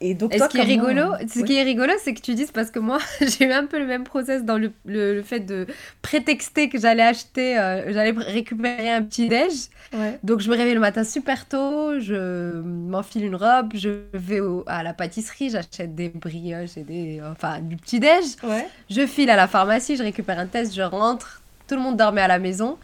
Et 0.06 0.12
donc, 0.12 0.34
ce 0.34 0.48
qui 0.48 0.58
est 0.58 0.62
rigolo, 0.62 1.12
ce 1.26 1.40
qui 1.40 1.56
est 1.56 1.62
rigolo, 1.62 1.94
c'est 2.02 2.12
que 2.12 2.20
tu 2.20 2.34
dises 2.34 2.50
parce 2.50 2.70
que 2.70 2.78
moi, 2.78 2.98
j'ai 3.22 3.46
eu 3.46 3.52
un 3.52 3.64
peu 3.64 3.78
le 3.78 3.86
même 3.86 4.04
process 4.04 4.44
dans 4.44 4.58
le, 4.58 4.70
le, 4.84 5.22
fait 5.22 5.40
de 5.40 5.66
prétexter 6.02 6.68
que 6.68 6.78
j'allais 6.78 7.02
acheter, 7.02 7.58
euh, 7.58 7.90
j'allais 7.90 8.10
récupérer 8.10 8.90
un 8.90 9.02
petit 9.02 9.28
déj. 9.28 9.52
Donc 10.22 10.40
je 10.40 10.50
me 10.50 10.56
réveille 10.56 10.74
le 10.74 10.80
matin 10.80 11.04
super 11.04 11.46
tôt, 11.46 11.98
je 12.00 12.60
m'enfile 12.60 13.24
une 13.24 13.36
robe, 13.36 13.72
je 13.74 14.00
vais 14.12 14.40
à 14.66 14.82
la 14.82 14.92
pâtisserie, 14.92 15.48
j'achète 15.48 15.94
des 15.94 16.10
brioches 16.10 16.76
et 16.76 16.82
des, 16.82 17.22
enfin 17.24 17.60
du 17.60 17.76
petit 17.76 17.98
déj. 17.98 18.24
Je 18.90 19.06
file 19.06 19.30
à 19.30 19.36
la 19.36 19.48
pharmacie, 19.48 19.96
je 19.96 20.02
récupère 20.02 20.38
un 20.38 20.46
test, 20.46 20.74
je 20.74 20.82
rentre, 20.82 21.40
tout 21.66 21.76
le 21.76 21.80
monde 21.80 21.96
dormait 21.96 22.20
à 22.20 22.28
la 22.28 22.38
maison. 22.38 22.76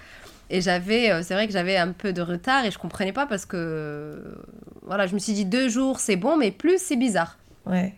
Et 0.53 0.61
j'avais, 0.61 1.11
euh, 1.11 1.23
c'est 1.23 1.35
vrai 1.35 1.47
que 1.47 1.53
j'avais 1.53 1.77
un 1.77 1.93
peu 1.93 2.13
de 2.13 2.21
retard 2.23 2.65
et 2.65 2.73
je 2.73 2.79
comprenais 2.79 3.13
pas 3.13 3.27
parce 3.27 3.47
que, 3.47 4.37
voilà, 4.83 5.07
je 5.07 5.15
me 5.15 5.21
suis 5.21 5.33
dit 5.33 5.45
deux 5.45 5.69
jours 5.69 6.01
c'est 6.01 6.17
bon, 6.17 6.37
mais 6.37 6.51
plus 6.51 6.83
c'est 6.83 6.97
bizarre. 6.97 7.39
Ouais. 7.67 7.95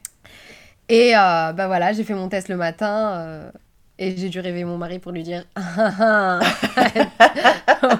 Et 0.88 1.16
euh, 1.16 1.52
bah 1.52 1.66
voilà, 1.66 1.94
j'ai 1.94 2.04
fait 2.04 2.12
mon 2.12 2.28
test 2.28 2.48
le 2.50 2.56
matin 2.56 3.14
euh, 3.14 3.50
et 3.98 4.14
j'ai 4.14 4.28
dû 4.28 4.40
rêver 4.40 4.64
mon 4.64 4.76
mari 4.76 4.98
pour 4.98 5.12
lui 5.12 5.22
dire 5.22 5.44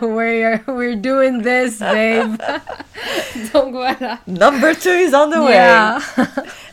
we're, 0.02 0.61
we're 0.68 0.97
doing 0.97 1.40
this, 1.40 1.78
babe. 1.78 2.37
Donc 3.54 3.73
voilà. 3.73 4.18
Number 4.26 4.76
two 4.78 4.90
is 4.90 5.14
on 5.14 5.30
the 5.30 5.38
way. 5.38 5.56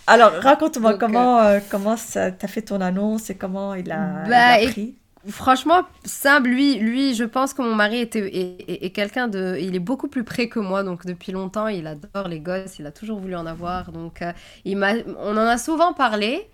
Alors 0.07 0.33
raconte-moi 0.41 0.97
comment, 0.97 1.39
euh, 1.39 1.59
comment 1.69 1.95
ça 1.95 2.31
t'as 2.31 2.47
fait 2.47 2.63
ton 2.63 2.81
annonce 2.81 3.29
et 3.29 3.35
comment 3.35 3.73
il 3.75 3.89
a, 3.89 4.25
bah, 4.27 4.59
il 4.59 4.67
a 4.67 4.71
pris 4.71 4.95
franchement, 5.27 5.83
simple, 6.05 6.49
lui, 6.49 6.75
lui, 6.75 7.13
je 7.13 7.23
pense 7.23 7.53
que 7.53 7.61
mon 7.61 7.75
mari 7.75 7.99
était, 7.99 8.55
est, 8.67 8.89
quelqu'un 8.91 9.27
de. 9.27 9.57
Il 9.59 9.75
est 9.75 9.79
beaucoup 9.79 10.07
plus 10.07 10.23
près 10.23 10.47
que 10.47 10.59
moi, 10.59 10.83
donc 10.83 11.05
depuis 11.05 11.31
longtemps, 11.31 11.67
il 11.67 11.87
adore 11.87 12.27
les 12.27 12.39
gosses, 12.39 12.79
il 12.79 12.85
a 12.85 12.91
toujours 12.91 13.19
voulu 13.19 13.35
en 13.35 13.45
avoir. 13.45 13.91
Donc, 13.91 14.21
euh, 14.21 14.31
on 14.65 15.37
en 15.37 15.37
a 15.37 15.57
souvent 15.57 15.93
parlé. 15.93 16.49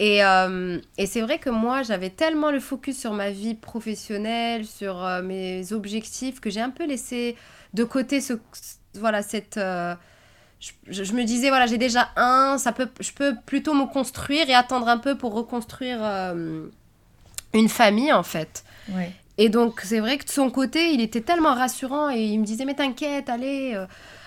Et, 0.00 0.24
euh, 0.24 0.78
et 0.96 1.06
c'est 1.06 1.20
vrai 1.20 1.38
que 1.38 1.50
moi, 1.50 1.82
j'avais 1.82 2.10
tellement 2.10 2.50
le 2.52 2.60
focus 2.60 2.98
sur 2.98 3.12
ma 3.12 3.30
vie 3.30 3.54
professionnelle, 3.54 4.64
sur 4.64 5.04
euh, 5.04 5.22
mes 5.22 5.72
objectifs, 5.72 6.40
que 6.40 6.50
j'ai 6.50 6.60
un 6.60 6.70
peu 6.70 6.86
laissé 6.86 7.36
de 7.74 7.84
côté 7.84 8.20
ce, 8.20 8.34
voilà, 8.94 9.22
cette. 9.22 9.60
Je, 10.60 10.72
je, 11.04 11.12
me 11.12 11.22
disais, 11.22 11.50
voilà, 11.50 11.66
j'ai 11.66 11.78
déjà 11.78 12.08
un, 12.16 12.58
ça 12.58 12.72
peut, 12.72 12.88
je 12.98 13.12
peux 13.12 13.36
plutôt 13.46 13.74
me 13.74 13.86
construire 13.86 14.50
et 14.50 14.54
attendre 14.54 14.88
un 14.88 14.98
peu 14.98 15.16
pour 15.16 15.32
reconstruire 15.32 16.00
une 17.54 17.68
famille 17.68 18.12
en 18.12 18.22
fait. 18.22 18.64
Et 19.36 19.48
donc 19.48 19.80
c'est 19.82 20.00
vrai 20.00 20.18
que 20.18 20.24
de 20.24 20.30
son 20.30 20.50
côté, 20.50 20.92
il 20.92 21.00
était 21.00 21.20
tellement 21.20 21.54
rassurant 21.54 22.10
et 22.10 22.20
il 22.20 22.40
me 22.40 22.44
disait 22.44 22.64
mais 22.64 22.74
t'inquiète, 22.74 23.28
allez. 23.28 23.72
Euh. 23.74 23.86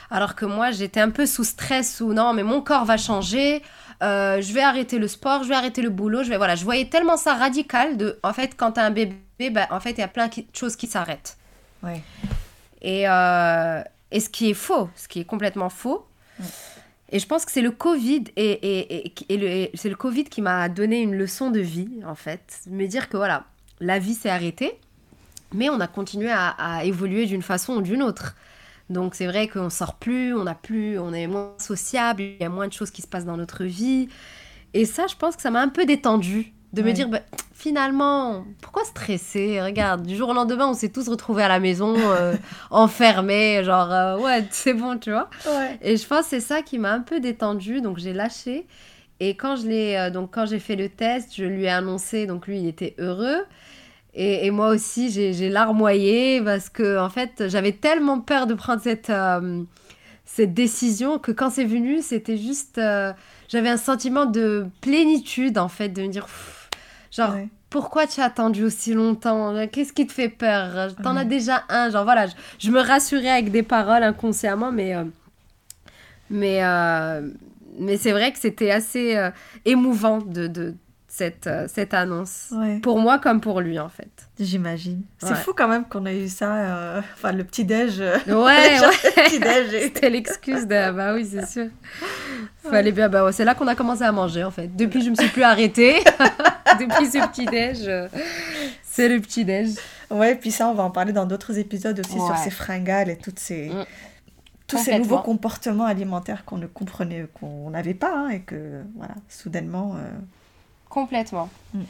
Alors 0.09 0.35
que 0.35 0.45
moi 0.45 0.71
j'étais 0.71 0.99
un 0.99 1.09
peu 1.09 1.25
sous 1.25 1.43
stress 1.43 2.01
ou 2.01 2.13
non 2.13 2.33
mais 2.33 2.43
mon 2.43 2.61
corps 2.61 2.85
va 2.85 2.97
changer. 2.97 3.61
Euh, 4.03 4.41
je 4.41 4.51
vais 4.53 4.63
arrêter 4.63 4.97
le 4.97 5.07
sport, 5.07 5.43
je 5.43 5.49
vais 5.49 5.55
arrêter 5.55 5.81
le 5.81 5.89
boulot, 5.89 6.23
je 6.23 6.29
vais 6.29 6.37
voilà, 6.37 6.55
je 6.55 6.63
voyais 6.63 6.85
tellement 6.85 7.17
ça 7.17 7.35
radical 7.35 7.97
de 7.97 8.19
en 8.23 8.33
fait 8.33 8.55
quand 8.57 8.71
t'as 8.73 8.85
un 8.85 8.89
bébé, 8.89 9.15
bah, 9.51 9.67
en 9.69 9.79
fait 9.79 9.91
il 9.91 9.99
y 9.99 10.03
a 10.03 10.07
plein 10.07 10.27
de 10.27 10.43
choses 10.53 10.75
qui 10.75 10.87
s'arrêtent. 10.87 11.37
Et, 12.81 13.07
euh, 13.07 13.83
et 14.11 14.19
ce 14.19 14.29
qui 14.29 14.49
est 14.49 14.55
faux, 14.55 14.89
ce 14.95 15.07
qui 15.07 15.19
est 15.19 15.25
complètement 15.25 15.69
faux. 15.69 16.07
Et 17.11 17.19
je 17.19 17.27
pense 17.27 17.45
que 17.45 17.51
c'est 17.51 17.61
le 17.61 17.71
Covid 17.71 18.23
et, 18.37 19.13
c'est 19.75 19.89
le 19.89 19.95
Covid 19.95 20.23
qui 20.23 20.41
m'a 20.41 20.69
donné 20.69 21.01
une 21.01 21.15
leçon 21.15 21.51
de 21.51 21.59
vie, 21.59 21.89
en 22.05 22.15
fait. 22.15 22.61
Me 22.67 22.87
dire 22.87 23.09
que 23.09 23.17
voilà, 23.17 23.45
la 23.81 23.99
vie 23.99 24.13
s'est 24.13 24.29
arrêtée, 24.29 24.79
mais 25.53 25.69
on 25.69 25.79
a 25.81 25.87
continué 25.87 26.31
à, 26.31 26.85
évoluer 26.85 27.25
d'une 27.25 27.41
façon 27.41 27.75
ou 27.77 27.81
d'une 27.81 28.01
autre. 28.01 28.35
Donc 28.89 29.15
c'est 29.15 29.27
vrai 29.27 29.47
qu'on 29.47 29.69
sort 29.69 29.95
plus, 29.95 30.33
on 30.33 30.47
a 30.47 30.55
plus, 30.55 30.99
on 30.99 31.13
est 31.13 31.27
moins 31.27 31.53
sociable, 31.57 32.21
il 32.21 32.37
y 32.39 32.43
a 32.43 32.49
moins 32.49 32.67
de 32.67 32.73
choses 32.73 32.91
qui 32.91 33.01
se 33.01 33.07
passent 33.07 33.25
dans 33.25 33.37
notre 33.37 33.63
vie. 33.63 34.07
Et 34.73 34.85
ça, 34.85 35.07
je 35.07 35.15
pense 35.15 35.35
que 35.35 35.41
ça 35.41 35.51
m'a 35.51 35.61
un 35.61 35.69
peu 35.69 35.85
détendu 35.85 36.53
de 36.73 36.81
me 36.81 36.91
dire 36.93 37.09
bah, 37.09 37.19
finalement 37.53 38.45
pourquoi 38.61 38.83
stresser? 38.85 39.61
Regarde 39.61 40.05
du 40.05 40.15
jour 40.15 40.29
au 40.29 40.33
lendemain 40.33 40.67
on 40.67 40.73
s'est 40.73 40.89
tous 40.89 41.09
retrouvés 41.09 41.43
à 41.43 41.47
la 41.47 41.59
maison 41.59 41.95
euh, 41.97 42.35
enfermés 42.71 43.63
genre 43.63 43.91
euh, 43.91 44.17
ouais 44.17 44.45
c'est 44.51 44.73
bon 44.73 44.97
tu 44.97 45.11
vois? 45.11 45.29
Et 45.81 45.97
je 45.97 46.07
pense 46.07 46.23
que 46.23 46.29
c'est 46.29 46.39
ça 46.39 46.61
qui 46.61 46.79
m'a 46.79 46.91
un 46.91 47.01
peu 47.01 47.19
détendu 47.19 47.81
donc 47.81 47.97
j'ai 47.97 48.13
lâché. 48.13 48.65
Et 49.19 49.35
quand 49.35 49.55
je 49.55 49.67
l'ai 49.67 49.95
euh, 49.95 50.09
donc 50.09 50.31
quand 50.33 50.45
j'ai 50.45 50.59
fait 50.59 50.75
le 50.75 50.89
test 50.89 51.35
je 51.35 51.43
lui 51.43 51.65
ai 51.65 51.69
annoncé 51.69 52.25
donc 52.25 52.47
lui 52.47 52.59
il 52.59 52.67
était 52.67 52.95
heureux. 52.97 53.45
Et, 54.13 54.45
et 54.45 54.51
moi 54.51 54.69
aussi 54.69 55.09
j'ai 55.09 55.49
larmoyé 55.49 56.41
parce 56.41 56.69
que 56.69 56.99
en 56.99 57.09
fait 57.09 57.47
j'avais 57.47 57.71
tellement 57.71 58.19
peur 58.19 58.47
de 58.47 58.53
prendre 58.53 58.81
cette 58.81 59.11
cette 60.25 60.53
décision 60.53 61.17
que 61.17 61.31
quand 61.31 61.49
c'est 61.49 61.65
venu 61.65 62.01
c'était 62.01 62.37
juste 62.37 62.81
j'avais 63.47 63.69
un 63.69 63.77
sentiment 63.77 64.25
de 64.25 64.65
plénitude 64.81 65.57
en 65.57 65.69
fait 65.69 65.89
de 65.89 66.01
me 66.01 66.07
dire 66.07 66.27
Genre, 67.11 67.35
pourquoi 67.69 68.07
tu 68.07 68.21
as 68.21 68.25
attendu 68.25 68.63
aussi 68.63 68.93
longtemps? 68.93 69.53
Qu'est-ce 69.71 69.93
qui 69.93 70.07
te 70.07 70.13
fait 70.13 70.29
peur? 70.29 70.93
T'en 71.03 71.15
as 71.15 71.25
déjà 71.25 71.63
un. 71.69 71.89
Genre, 71.89 72.03
voilà, 72.03 72.25
je, 72.59 72.69
me 72.71 72.79
rassurais 72.79 73.29
avec 73.29 73.51
des 73.51 73.63
paroles 73.63 74.03
inconsciemment, 74.03 74.71
mais. 74.71 74.95
Euh, 74.95 75.03
mais. 76.29 76.63
Euh, 76.63 77.29
mais 77.79 77.95
c'est 77.95 78.11
vrai 78.11 78.33
que 78.33 78.39
c'était 78.39 78.71
assez 78.71 79.15
euh, 79.15 79.29
émouvant 79.63 80.17
de, 80.17 80.47
de 80.47 80.75
cette, 81.07 81.49
cette 81.67 81.93
annonce. 81.93 82.53
Pour 82.83 82.99
moi 82.99 83.17
comme 83.17 83.39
pour 83.39 83.61
lui, 83.61 83.79
en 83.79 83.87
fait. 83.87 84.11
J'imagine. 84.37 85.03
C'est 85.19 85.35
fou 85.35 85.53
quand 85.55 85.69
même 85.69 85.85
qu'on 85.85 86.05
ait 86.05 86.17
eu 86.17 86.27
ça. 86.27 87.01
Enfin, 87.13 87.31
le 87.31 87.45
petit-déj. 87.45 87.99
Ouais, 87.99 88.25
ouais. 88.33 89.79
C'était 89.79 90.09
l'excuse 90.09 90.67
de. 90.67 90.91
Bah 90.91 91.13
oui, 91.13 91.25
c'est 91.25 91.45
sûr. 91.45 91.67
Fallait 92.69 92.91
bien. 92.91 93.07
Bah 93.07 93.31
c'est 93.31 93.45
là 93.45 93.55
qu'on 93.55 93.67
a 93.67 93.75
commencé 93.75 94.03
à 94.03 94.11
manger, 94.11 94.43
en 94.43 94.51
fait. 94.51 94.75
Depuis, 94.75 95.01
je 95.01 95.09
me 95.09 95.15
suis 95.15 95.29
plus 95.29 95.43
arrêtée. 95.43 95.95
depuis 96.79 97.05
ce 97.07 97.27
petit-déj. 97.27 97.87
Euh, 97.87 98.07
c'est 98.83 99.09
le 99.09 99.19
petit-déj. 99.19 99.75
Ouais, 100.09 100.35
puis 100.35 100.51
ça, 100.51 100.67
on 100.67 100.73
va 100.73 100.83
en 100.83 100.91
parler 100.91 101.13
dans 101.13 101.25
d'autres 101.25 101.57
épisodes 101.57 101.99
aussi 101.99 102.13
sur 102.13 102.37
ces 102.37 102.49
fringales 102.49 103.09
et 103.09 103.17
toutes 103.17 103.39
ces... 103.39 103.69
Mm. 103.69 103.85
tous 104.67 104.77
ces 104.77 104.99
nouveaux 104.99 105.19
comportements 105.19 105.85
alimentaires 105.85 106.45
qu'on 106.45 106.57
ne 106.57 106.67
comprenait, 106.67 107.27
qu'on 107.39 107.69
n'avait 107.69 107.93
pas, 107.93 108.13
hein, 108.13 108.29
et 108.29 108.41
que, 108.41 108.83
voilà, 108.95 109.15
soudainement... 109.29 109.95
Euh, 109.95 110.09
Complètement. 110.89 111.49
Mm. 111.73 111.81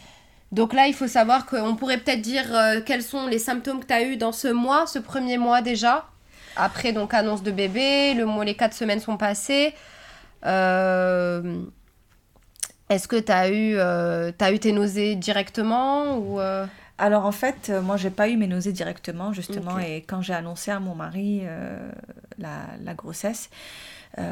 Donc 0.52 0.74
là, 0.74 0.88
il 0.88 0.94
faut 0.94 1.08
savoir 1.08 1.46
qu'on 1.46 1.76
pourrait 1.76 1.98
peut-être 1.98 2.22
dire 2.22 2.54
euh, 2.54 2.82
quels 2.86 3.04
sont 3.04 3.28
les 3.28 3.40
symptômes 3.40 3.80
que 3.80 3.86
tu 3.86 3.94
as 3.94 4.04
eu 4.04 4.18
dans 4.18 4.34
ce 4.34 4.50
mois, 4.50 4.86
ce 4.86 5.00
premier 5.00 5.38
mois 5.38 5.62
déjà. 5.62 6.06
Après, 6.58 6.92
donc, 6.92 7.14
annonce 7.14 7.44
de 7.44 7.52
bébé, 7.52 8.14
le 8.14 8.26
mois, 8.26 8.44
les 8.44 8.56
quatre 8.56 8.74
semaines 8.74 9.00
sont 9.00 9.16
passées. 9.16 9.74
Euh, 10.46 11.64
est-ce 12.92 13.08
que 13.08 13.16
tu 13.16 13.32
as, 13.32 13.50
eu, 13.50 13.76
euh, 13.78 14.32
as 14.40 14.52
eu 14.52 14.60
tes 14.60 14.74
nausées 14.74 15.16
directement 15.16 16.18
ou 16.18 16.40
euh? 16.40 16.66
Alors 16.98 17.26
en 17.26 17.32
fait, 17.32 17.70
euh, 17.70 17.82
moi 17.82 17.98
j'ai 17.98 18.10
pas 18.10 18.28
eu 18.28 18.38
mes 18.38 18.48
nausées 18.48 18.74
directement 18.74 19.34
justement 19.34 19.80
et 19.80 20.04
quand 20.08 20.22
j'ai 20.22 20.34
annoncé 20.34 20.72
à 20.72 20.80
mon 20.80 20.94
mari 20.94 21.44
la, 22.38 22.94
grossesse, 22.94 23.50
il 24.18 24.24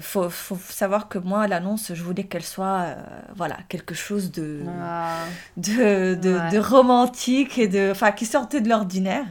faut, 0.00 0.28
savoir 0.58 1.08
que 1.08 1.18
moi 1.18 1.46
l'annonce, 1.46 1.92
je 1.94 2.02
voulais 2.02 2.24
qu'elle 2.24 2.44
soit 2.44 2.96
voilà 3.36 3.56
quelque 3.68 3.94
chose 3.94 4.32
de 4.32 4.60
ah. 4.82 5.18
de, 5.56 6.14
de, 6.14 6.58
romantique 6.58 7.58
et 7.58 7.68
de 7.68 7.92
enfin 7.92 8.10
qui 8.12 8.26
sortait 8.26 8.60
de 8.60 8.68
l'ordinaire 8.68 9.26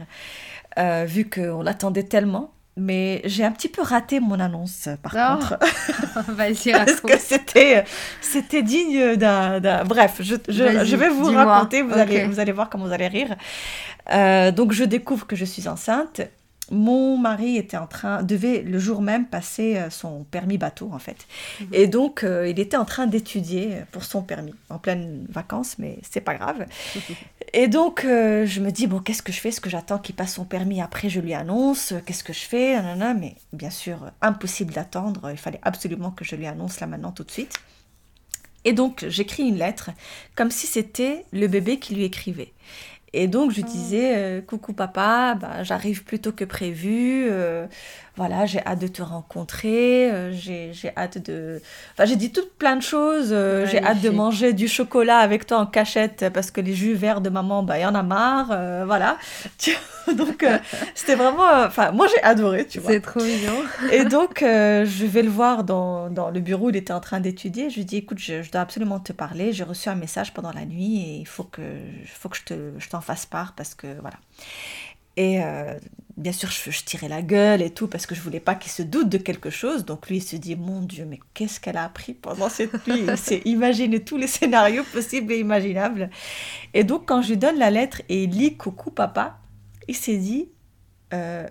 vu 1.06 1.28
qu'on 1.28 1.62
l'attendait 1.62 2.04
tellement. 2.04 2.50
Mais 2.76 3.20
j'ai 3.24 3.44
un 3.44 3.50
petit 3.50 3.68
peu 3.68 3.82
raté 3.82 4.20
mon 4.20 4.38
annonce, 4.40 4.88
par 5.02 5.12
oh. 5.14 5.34
contre. 5.34 5.58
Vas-y, 6.28 6.72
Parce 6.72 7.00
que 7.00 7.18
c'était, 7.18 7.84
c'était 8.20 8.62
digne 8.62 9.16
d'un, 9.16 9.84
Bref, 9.84 10.18
je, 10.20 10.36
je, 10.48 10.84
je, 10.84 10.96
vais 10.96 11.08
vous 11.08 11.30
raconter, 11.30 11.82
vous, 11.82 11.94
allez, 11.94 12.24
vous 12.24 12.40
allez 12.40 12.52
voir 12.52 12.70
comment 12.70 12.86
vous 12.86 12.92
allez 12.92 13.08
rire. 13.08 13.36
Euh, 14.12 14.50
donc, 14.50 14.72
je 14.72 14.84
découvre 14.84 15.26
que 15.26 15.36
je 15.36 15.44
suis 15.44 15.68
enceinte. 15.68 16.22
Mon 16.70 17.18
mari 17.18 17.56
était 17.56 17.76
en 17.76 17.86
train, 17.86 18.22
devait 18.22 18.62
le 18.62 18.78
jour 18.78 19.02
même 19.02 19.26
passer 19.26 19.76
euh, 19.76 19.90
son 19.90 20.24
permis 20.24 20.58
bateau 20.58 20.90
en 20.92 20.98
fait. 20.98 21.26
Mhm. 21.60 21.68
Et 21.72 21.86
donc 21.86 22.24
euh, 22.24 22.48
il 22.48 22.58
était 22.60 22.76
en 22.76 22.84
train 22.84 23.06
d'étudier 23.06 23.82
pour 23.90 24.04
son 24.04 24.22
permis, 24.22 24.54
en 24.68 24.78
pleine 24.78 25.26
vacances, 25.28 25.76
mais 25.78 25.98
c'est 26.08 26.20
pas 26.20 26.34
grave. 26.34 26.66
Et 27.52 27.66
donc 27.66 28.04
euh, 28.04 28.46
je 28.46 28.60
me 28.60 28.70
dis, 28.70 28.86
bon, 28.86 29.00
qu'est-ce 29.00 29.22
que 29.22 29.32
je 29.32 29.40
fais? 29.40 29.48
Est-ce 29.48 29.60
que 29.60 29.70
j'attends 29.70 29.98
qu'il 29.98 30.14
passe 30.14 30.34
son 30.34 30.44
permis 30.44 30.80
Après 30.80 31.08
je 31.08 31.20
lui 31.20 31.34
annonce, 31.34 31.94
qu'est-ce 32.06 32.22
que 32.22 32.32
je 32.32 32.40
fais? 32.40 32.80
Mais 33.18 33.34
bien 33.52 33.70
sûr, 33.70 34.12
impossible 34.22 34.72
d'attendre, 34.72 35.30
il 35.30 35.36
fallait 35.36 35.60
absolument 35.62 36.12
que 36.12 36.24
je 36.24 36.36
lui 36.36 36.46
annonce 36.46 36.78
là 36.78 36.86
maintenant 36.86 37.10
tout 37.10 37.24
de 37.24 37.30
suite. 37.30 37.58
Et 38.64 38.72
donc 38.72 39.04
j'écris 39.08 39.44
une 39.44 39.56
lettre 39.56 39.90
comme 40.36 40.50
si 40.50 40.66
c'était 40.66 41.24
le 41.32 41.48
bébé 41.48 41.78
qui 41.78 41.94
lui 41.94 42.04
écrivait. 42.04 42.52
Et 43.12 43.26
donc, 43.26 43.50
je 43.50 43.60
disais, 43.62 44.16
euh, 44.16 44.40
coucou 44.40 44.72
papa, 44.72 45.34
bah, 45.34 45.62
j'arrive 45.64 46.04
plus 46.04 46.20
tôt 46.20 46.32
que 46.32 46.44
prévu. 46.44 47.26
Euh, 47.30 47.66
voilà, 48.20 48.44
j'ai 48.44 48.60
hâte 48.66 48.80
de 48.80 48.86
te 48.86 49.00
rencontrer, 49.00 50.10
euh, 50.10 50.30
j'ai 50.30 50.92
hâte 50.94 51.16
de... 51.16 51.62
Enfin, 51.94 52.04
j'ai 52.04 52.16
dit 52.16 52.30
toutes 52.32 52.52
plein 52.52 52.76
de 52.76 52.82
choses, 52.82 53.30
euh, 53.32 53.64
j'ai 53.64 53.82
hâte 53.82 54.02
de 54.02 54.10
manger 54.10 54.52
du 54.52 54.68
chocolat 54.68 55.20
avec 55.20 55.46
toi 55.46 55.56
en 55.56 55.64
cachette 55.64 56.26
parce 56.34 56.50
que 56.50 56.60
les 56.60 56.74
jus 56.74 56.92
verts 56.92 57.22
de 57.22 57.30
maman, 57.30 57.62
bah, 57.62 57.78
il 57.78 57.80
y 57.80 57.86
en 57.86 57.94
a 57.94 58.02
marre, 58.02 58.48
euh, 58.50 58.84
voilà. 58.84 59.16
donc, 60.14 60.44
c'était 60.94 61.14
vraiment... 61.14 61.64
Enfin, 61.64 61.92
moi, 61.92 62.08
j'ai 62.08 62.22
adoré, 62.22 62.66
tu 62.66 62.78
vois. 62.78 62.92
C'est 62.92 63.00
trop 63.00 63.20
mignon. 63.20 63.56
et 63.90 64.04
donc, 64.04 64.40
je 64.40 65.06
vais 65.06 65.22
le 65.22 65.30
voir 65.30 65.64
dans, 65.64 66.10
dans, 66.10 66.28
le 66.28 66.40
bureau 66.40 66.66
où 66.66 66.68
il 66.68 66.76
était 66.76 66.92
en 66.92 67.00
train 67.00 67.20
d'étudier. 67.20 67.70
Je 67.70 67.76
lui 67.76 67.86
dis, 67.86 67.96
écoute, 67.96 68.18
je, 68.18 68.50
dois 68.50 68.60
absolument 68.60 69.00
te 69.00 69.14
parler, 69.14 69.54
j'ai 69.54 69.64
reçu 69.64 69.88
un 69.88 69.94
message 69.94 70.34
pendant 70.34 70.52
la 70.52 70.66
nuit 70.66 71.00
et 71.00 71.16
il 71.20 71.26
faut 71.26 71.44
que, 71.44 71.62
faut 72.04 72.28
que 72.28 72.36
je 72.36 72.88
t'en 72.90 73.00
fasse 73.00 73.24
part 73.24 73.54
parce 73.54 73.74
que, 73.74 73.86
voilà. 74.02 74.18
Et 75.20 75.42
euh, 75.44 75.74
bien 76.16 76.32
sûr, 76.32 76.50
je, 76.50 76.70
je, 76.70 76.82
tirais 76.82 77.08
la 77.08 77.20
gueule 77.20 77.60
et 77.60 77.68
tout 77.68 77.88
parce 77.88 78.06
que 78.06 78.14
je 78.14 78.22
voulais 78.22 78.40
pas 78.40 78.54
qu'il 78.54 78.72
se 78.72 78.80
doute 78.80 79.10
de 79.10 79.18
quelque 79.18 79.50
chose. 79.50 79.84
Donc 79.84 80.08
lui, 80.08 80.16
il 80.16 80.22
se 80.22 80.34
dit, 80.36 80.56
mon 80.56 80.80
Dieu, 80.80 81.04
mais 81.06 81.20
qu'est-ce 81.34 81.60
qu'elle 81.60 81.76
a 81.76 81.84
appris 81.84 82.14
pendant 82.14 82.48
cette 82.48 82.86
nuit? 82.86 83.04
Il 83.06 83.18
s'est 83.18 83.42
imaginé 83.44 84.02
tous 84.02 84.16
les 84.16 84.26
scénarios 84.26 84.82
possibles 84.84 85.34
et 85.34 85.38
imaginables. 85.38 86.08
Et 86.72 86.84
donc, 86.84 87.04
quand 87.04 87.20
je 87.20 87.28
lui 87.28 87.36
donne 87.36 87.58
la 87.58 87.70
lettre 87.70 88.00
et 88.08 88.22
il 88.22 88.30
lit 88.30 88.56
Coucou 88.56 88.90
papa, 88.90 89.36
il 89.88 89.94
s'est 89.94 90.16
dit... 90.16 90.48
Euh, 91.12 91.46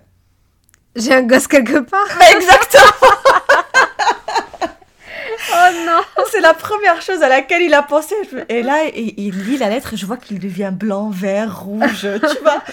J'ai 0.96 1.14
un 1.14 1.22
gosse 1.22 1.46
quelque 1.46 1.78
part. 1.78 2.08
exactement 2.34 3.12
Oh 5.52 5.86
non 5.86 6.00
C'est 6.32 6.40
la 6.40 6.54
première 6.54 7.00
chose 7.02 7.22
à 7.22 7.28
laquelle 7.28 7.62
il 7.62 7.74
a 7.74 7.84
pensé. 7.84 8.16
Et 8.48 8.62
là, 8.62 8.82
il, 8.96 9.14
il 9.16 9.44
lit 9.44 9.58
la 9.58 9.68
lettre 9.68 9.94
et 9.94 9.96
je 9.96 10.06
vois 10.06 10.16
qu'il 10.16 10.40
devient 10.40 10.72
blanc, 10.72 11.10
vert, 11.10 11.60
rouge, 11.60 12.08
tu 12.20 12.38
vois 12.42 12.64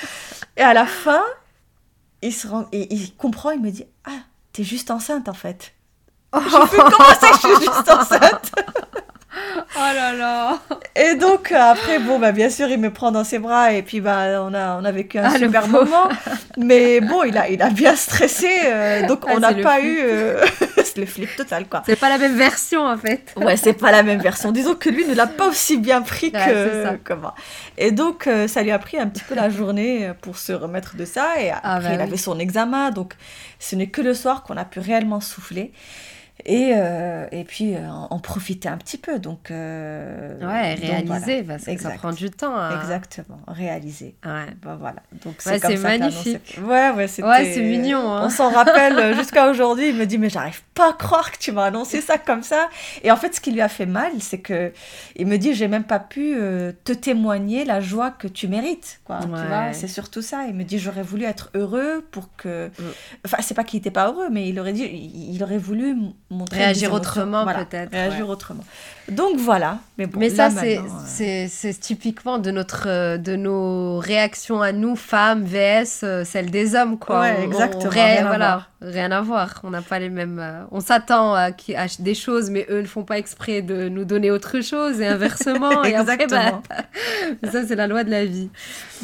et 0.57 0.61
à 0.61 0.73
la 0.73 0.85
fin, 0.85 1.23
il, 2.21 2.33
se 2.33 2.47
rend, 2.47 2.65
il 2.71 3.15
comprend, 3.15 3.51
il 3.51 3.61
me 3.61 3.69
dit 3.69 3.85
Ah, 4.05 4.19
t'es 4.53 4.63
juste 4.63 4.91
enceinte 4.91 5.29
en 5.29 5.33
fait. 5.33 5.73
Oh. 6.33 6.39
Je 6.43 6.49
fais 6.49 6.77
comment 6.77 7.13
ça 7.19 7.27
je 7.33 7.37
suis 7.37 7.65
juste 7.65 7.89
enceinte? 7.89 8.51
Oh 9.75 9.93
là 9.93 10.13
là. 10.13 10.59
Et 10.95 11.15
donc 11.15 11.51
après 11.51 11.99
bon 11.99 12.17
bah 12.17 12.31
bien 12.31 12.49
sûr 12.49 12.69
il 12.69 12.79
me 12.79 12.91
prend 12.91 13.11
dans 13.11 13.23
ses 13.23 13.37
bras 13.37 13.71
et 13.71 13.83
puis 13.83 14.01
bah 14.01 14.41
on 14.41 14.53
a 14.53 14.79
on 14.81 14.83
a 14.83 14.91
vécu 14.91 15.19
un 15.19 15.25
ah, 15.25 15.37
super 15.37 15.67
moment. 15.67 16.09
Mais 16.57 17.01
bon 17.01 17.23
il 17.23 17.37
a 17.37 17.47
il 17.47 17.61
a 17.61 17.69
bien 17.69 17.95
stressé 17.95 18.49
euh, 18.65 19.05
donc 19.05 19.19
ah, 19.27 19.33
on 19.35 19.39
n'a 19.39 19.53
pas 19.53 19.79
eu 19.81 19.99
euh, 20.01 20.43
le 21.01 21.07
flip 21.07 21.35
total 21.35 21.67
quoi. 21.67 21.83
C'est 21.85 21.99
pas 21.99 22.09
la 22.09 22.17
même 22.17 22.35
version 22.35 22.85
en 22.85 22.97
fait. 22.97 23.33
Ouais 23.37 23.57
c'est 23.57 23.73
pas 23.73 23.91
la 23.91 24.03
même 24.03 24.21
version. 24.21 24.51
Disons 24.51 24.75
que 24.75 24.89
lui 24.89 25.05
ne 25.05 25.13
l'a 25.13 25.27
pas 25.27 25.47
aussi 25.47 25.77
bien 25.77 26.01
pris 26.01 26.31
que 26.31 26.95
comment. 27.03 27.33
Et 27.77 27.91
donc 27.91 28.29
ça 28.47 28.63
lui 28.63 28.71
a 28.71 28.79
pris 28.79 28.97
un 28.97 29.07
petit 29.07 29.23
peu 29.23 29.35
la 29.35 29.49
journée 29.49 30.11
pour 30.21 30.37
se 30.37 30.53
remettre 30.53 30.95
de 30.95 31.05
ça 31.05 31.39
et 31.39 31.51
ah, 31.51 31.75
après 31.75 31.89
bah 31.89 31.95
il 31.95 32.01
avait 32.01 32.17
son 32.17 32.39
examen 32.39 32.91
donc 32.91 33.13
ce 33.59 33.75
n'est 33.75 33.87
que 33.87 34.01
le 34.01 34.13
soir 34.13 34.43
qu'on 34.43 34.57
a 34.57 34.65
pu 34.65 34.79
réellement 34.79 35.19
souffler 35.19 35.71
et, 36.45 36.73
euh, 36.75 37.25
et 37.31 37.43
puis 37.43 37.75
euh, 37.75 37.89
en, 37.89 38.19
profiter 38.19 38.69
un 38.69 38.77
petit 38.77 38.97
peu. 38.97 39.19
Donc, 39.19 39.51
euh, 39.51 40.39
ouais, 40.39 40.75
réaliser, 40.75 41.43
parce 41.43 41.65
que 41.65 41.77
ça 41.77 41.91
prend 41.91 42.11
du 42.11 42.29
temps. 42.29 42.55
Exactement, 42.79 43.39
réaliser. 43.47 44.15
Ouais. 44.25 44.45
Bah, 44.61 44.77
voilà. 44.79 45.01
Donc, 45.23 45.35
c'est 45.39 45.65
ouais, 45.65 45.77
magnifique. 45.77 46.59
Ouais, 46.63 46.91
ouais, 46.91 47.07
c'est 47.07 47.21
mignon. 47.61 48.11
Hein. 48.11 48.25
On 48.25 48.29
s'en 48.29 48.49
rappelle 48.49 49.15
jusqu'à 49.15 49.49
aujourd'hui. 49.49 49.89
Il 49.89 49.95
me 49.95 50.05
dit, 50.05 50.17
mais 50.17 50.29
j'arrive 50.29 50.61
pas 50.77 50.93
croire 50.93 51.31
que 51.31 51.37
tu 51.37 51.51
m'as 51.51 51.65
annoncé 51.65 52.01
ça 52.01 52.17
comme 52.17 52.43
ça. 52.43 52.69
Et 53.03 53.11
en 53.11 53.17
fait, 53.17 53.35
ce 53.35 53.41
qui 53.41 53.51
lui 53.51 53.61
a 53.61 53.69
fait 53.69 53.85
mal, 53.85 54.13
c'est 54.19 54.39
que 54.39 54.71
il 55.15 55.27
me 55.27 55.37
dit, 55.37 55.53
j'ai 55.53 55.67
même 55.67 55.83
pas 55.83 55.99
pu 55.99 56.35
te 56.83 56.93
témoigner 56.93 57.65
la 57.65 57.81
joie 57.81 58.11
que 58.11 58.27
tu 58.27 58.47
mérites. 58.47 58.99
Quoi, 59.05 59.19
tu 59.21 59.27
vois, 59.27 59.73
c'est 59.73 59.87
surtout 59.87 60.21
ça. 60.21 60.45
Il 60.47 60.53
me 60.53 60.63
dit, 60.63 60.79
j'aurais 60.79 61.03
voulu 61.03 61.25
être 61.25 61.49
heureux 61.55 62.05
pour 62.11 62.29
que. 62.37 62.67
Mm. 62.67 62.83
Enfin, 63.25 63.37
c'est 63.41 63.53
pas 63.53 63.63
qu'il 63.63 63.79
était 63.79 63.91
pas 63.91 64.07
heureux, 64.07 64.27
mais 64.31 64.47
il 64.47 64.59
aurait 64.59 64.73
dit, 64.73 64.85
il 64.85 65.41
aurait 65.43 65.57
voulu 65.57 65.95
réagir 66.51 66.93
autrement 66.93 67.45
peut-être. 67.45 67.91
Réagir 67.91 68.29
autrement. 68.29 68.63
Donc 69.09 69.37
voilà. 69.37 69.79
Mais, 69.97 70.05
bon, 70.05 70.19
mais 70.19 70.29
ça, 70.29 70.49
euh, 70.49 71.47
c'est 71.49 71.79
typiquement 71.79 72.39
de, 72.39 72.51
notre, 72.51 72.87
euh, 72.87 73.17
de 73.17 73.35
nos 73.35 73.99
réactions 73.99 74.61
à 74.61 74.71
nous, 74.73 74.95
femmes, 74.95 75.43
VS, 75.43 76.03
euh, 76.03 76.23
celle 76.25 76.51
des 76.51 76.75
hommes. 76.75 76.99
Quoi. 76.99 77.21
Ouais, 77.21 77.43
exactement. 77.43 77.89
rien, 77.89 78.27
voilà, 78.27 78.67
rien 78.81 79.11
à 79.11 79.21
voir. 79.21 79.61
On 79.63 79.69
n'a 79.69 79.81
pas 79.81 79.99
les 79.99 80.09
mêmes. 80.09 80.66
On 80.71 80.79
s'attend 80.79 81.33
à, 81.33 81.49
à, 81.49 81.87
des 81.99 82.13
choses, 82.13 82.49
mais 82.49 82.65
eux 82.69 82.81
ne 82.81 82.87
font 82.87 83.03
pas 83.03 83.17
exprès 83.17 83.61
de 83.61 83.89
nous 83.89 84.05
donner 84.05 84.31
autre 84.31 84.61
chose 84.61 84.99
et 84.99 85.07
inversement. 85.07 85.83
et 85.85 85.95
après, 85.95 86.27
bah, 86.27 86.61
ça, 87.51 87.65
c'est 87.65 87.75
la 87.75 87.87
loi 87.87 88.03
de 88.03 88.11
la 88.11 88.25
vie. 88.25 88.49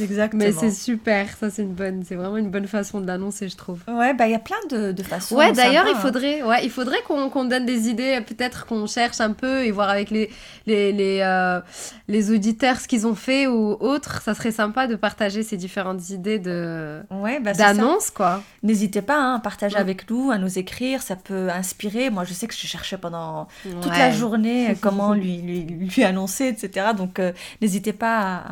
Exactement. 0.02 0.43
Mais 0.43 0.52
c'est 0.52 0.71
super. 0.71 1.28
Ça, 1.38 1.49
c'est 1.49 1.62
une 1.62 1.73
bonne, 1.73 2.04
c'est 2.08 2.15
vraiment 2.15 2.38
une 2.38 2.49
bonne 2.49 2.67
façon 2.67 2.99
de 2.99 3.08
l'annoncer, 3.08 3.49
je 3.49 3.56
trouve. 3.56 3.80
Ouais, 3.88 4.13
bah 4.13 4.28
il 4.28 4.32
y 4.32 4.36
a 4.36 4.39
plein 4.39 4.58
de, 4.69 4.91
de 4.91 5.04
façons. 5.04 5.36
Ouais, 5.36 5.52
d'ailleurs, 5.52 5.86
il 5.88 5.95
faudrait, 5.95 6.41
ouais, 6.43 6.63
il 6.63 6.71
faudrait 6.71 7.02
qu'on 7.08 7.45
donne 7.45 7.65
des 7.65 7.89
idées, 7.89 8.19
peut-être 8.26 8.65
qu'on 8.65 8.88
cherche 8.88 9.21
un 9.21 9.34
peu 9.34 9.63
et 9.63 9.71
voir 9.71 9.89
avec 9.89 10.10
les, 10.10 10.30
les, 10.65 10.91
les, 10.91 11.19
euh, 11.21 11.60
les 12.08 12.32
auditeurs 12.32 12.80
ce 12.80 12.88
qu'ils 12.88 13.08
ont 13.08 13.15
fait 13.15 13.47
ou 13.47 13.78
autres. 13.80 14.21
Ça 14.21 14.34
serait 14.34 14.52
sympa 14.52 14.88
de 14.88 14.95
partager 14.95 15.43
ces 15.43 15.58
différentes 15.58 16.10
idées 16.10 16.39
de 16.39 17.02
ouais, 17.12 17.39
bah, 17.39 17.54
d'annonces, 17.54 18.10
quoi. 18.10 18.41
N'hésitez 18.63 19.02
pas 19.02 19.17
hein, 19.17 19.36
à 19.36 19.39
partager 19.39 19.78
avec 19.78 20.10
nous, 20.10 20.32
à 20.32 20.38
nous 20.38 20.58
écrire. 20.58 21.02
Ça 21.02 21.15
peut 21.15 21.49
inspirer. 21.53 22.09
Moi, 22.09 22.23
je 22.23 22.33
sais 22.33 22.47
que 22.47 22.53
je 22.53 22.67
cherchais 22.67 22.97
pendant 22.97 23.47
toute 23.81 23.97
la 23.97 24.11
journée 24.11 24.75
comment 24.81 25.13
lui, 25.13 25.41
lui, 25.41 25.61
lui, 25.63 26.03
annoncer, 26.03 26.47
etc. 26.47 26.87
Donc, 26.95 27.19
euh, 27.19 27.31
n'hésitez 27.61 27.93
pas 27.93 28.43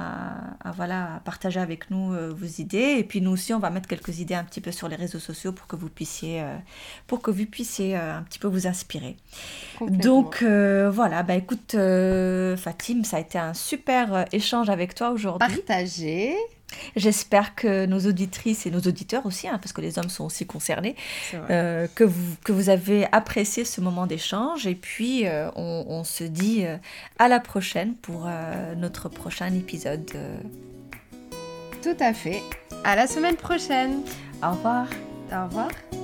à, 0.63 0.71
voilà, 0.71 1.15
à 1.15 1.19
partager 1.19 1.59
avec 1.59 1.89
nous 1.91 2.13
euh, 2.13 2.33
vos 2.33 2.61
idées. 2.61 2.95
Et 2.97 3.03
puis, 3.03 3.21
nous 3.21 3.31
aussi, 3.31 3.53
on 3.53 3.59
va 3.59 3.69
mettre 3.69 3.87
quelques 3.87 4.19
idées 4.19 4.35
un 4.35 4.43
petit 4.43 4.61
peu 4.61 4.71
sur 4.71 4.87
les 4.87 4.95
réseaux 4.95 5.19
sociaux 5.19 5.51
pour 5.51 5.67
que 5.67 5.75
vous 5.75 5.89
puissiez, 5.89 6.43
pour 7.07 7.21
que 7.21 7.31
vous 7.31 7.45
puissiez 7.45 7.95
un 7.95 8.23
petit 8.23 8.39
peu 8.39 8.47
vous 8.47 8.67
inspirer. 8.67 9.17
Donc, 9.81 10.43
voilà, 10.43 11.23
bah 11.23 11.35
écoute, 11.35 11.75
euh, 11.75 12.57
Fatim, 12.57 13.03
ça 13.03 13.17
a 13.17 13.19
été 13.19 13.37
un 13.37 13.53
super 13.53 14.13
euh, 14.13 14.23
échange 14.31 14.69
avec 14.69 14.95
toi 14.95 15.11
aujourd'hui. 15.11 15.47
Partagé. 15.47 16.35
J'espère 16.95 17.55
que 17.55 17.85
nos 17.85 17.99
auditrices 17.99 18.65
et 18.65 18.71
nos 18.71 18.79
auditeurs 18.79 19.25
aussi, 19.25 19.47
hein, 19.47 19.59
parce 19.61 19.73
que 19.73 19.81
les 19.81 19.99
hommes 19.99 20.09
sont 20.09 20.25
aussi 20.25 20.45
concernés, 20.45 20.95
euh, 21.33 21.87
que, 21.95 22.03
vous, 22.03 22.35
que 22.43 22.51
vous 22.51 22.69
avez 22.69 23.07
apprécié 23.11 23.65
ce 23.65 23.81
moment 23.81 24.07
d'échange. 24.07 24.67
Et 24.67 24.75
puis, 24.75 25.25
on, 25.55 25.85
on, 25.87 26.03
se 26.03 26.23
dit 26.23 26.63
à 27.19 27.27
la 27.27 27.39
prochaine 27.39 27.95
pour 27.95 28.27
notre 28.77 29.09
prochain 29.09 29.53
épisode. 29.53 30.11
Tout 31.81 31.97
à 31.99 32.13
fait. 32.13 32.41
À 32.83 32.95
la 32.95 33.07
semaine 33.07 33.35
prochaine. 33.35 34.01
Au 34.43 34.51
revoir. 34.51 34.87
Au 35.31 35.45
revoir. 35.45 36.00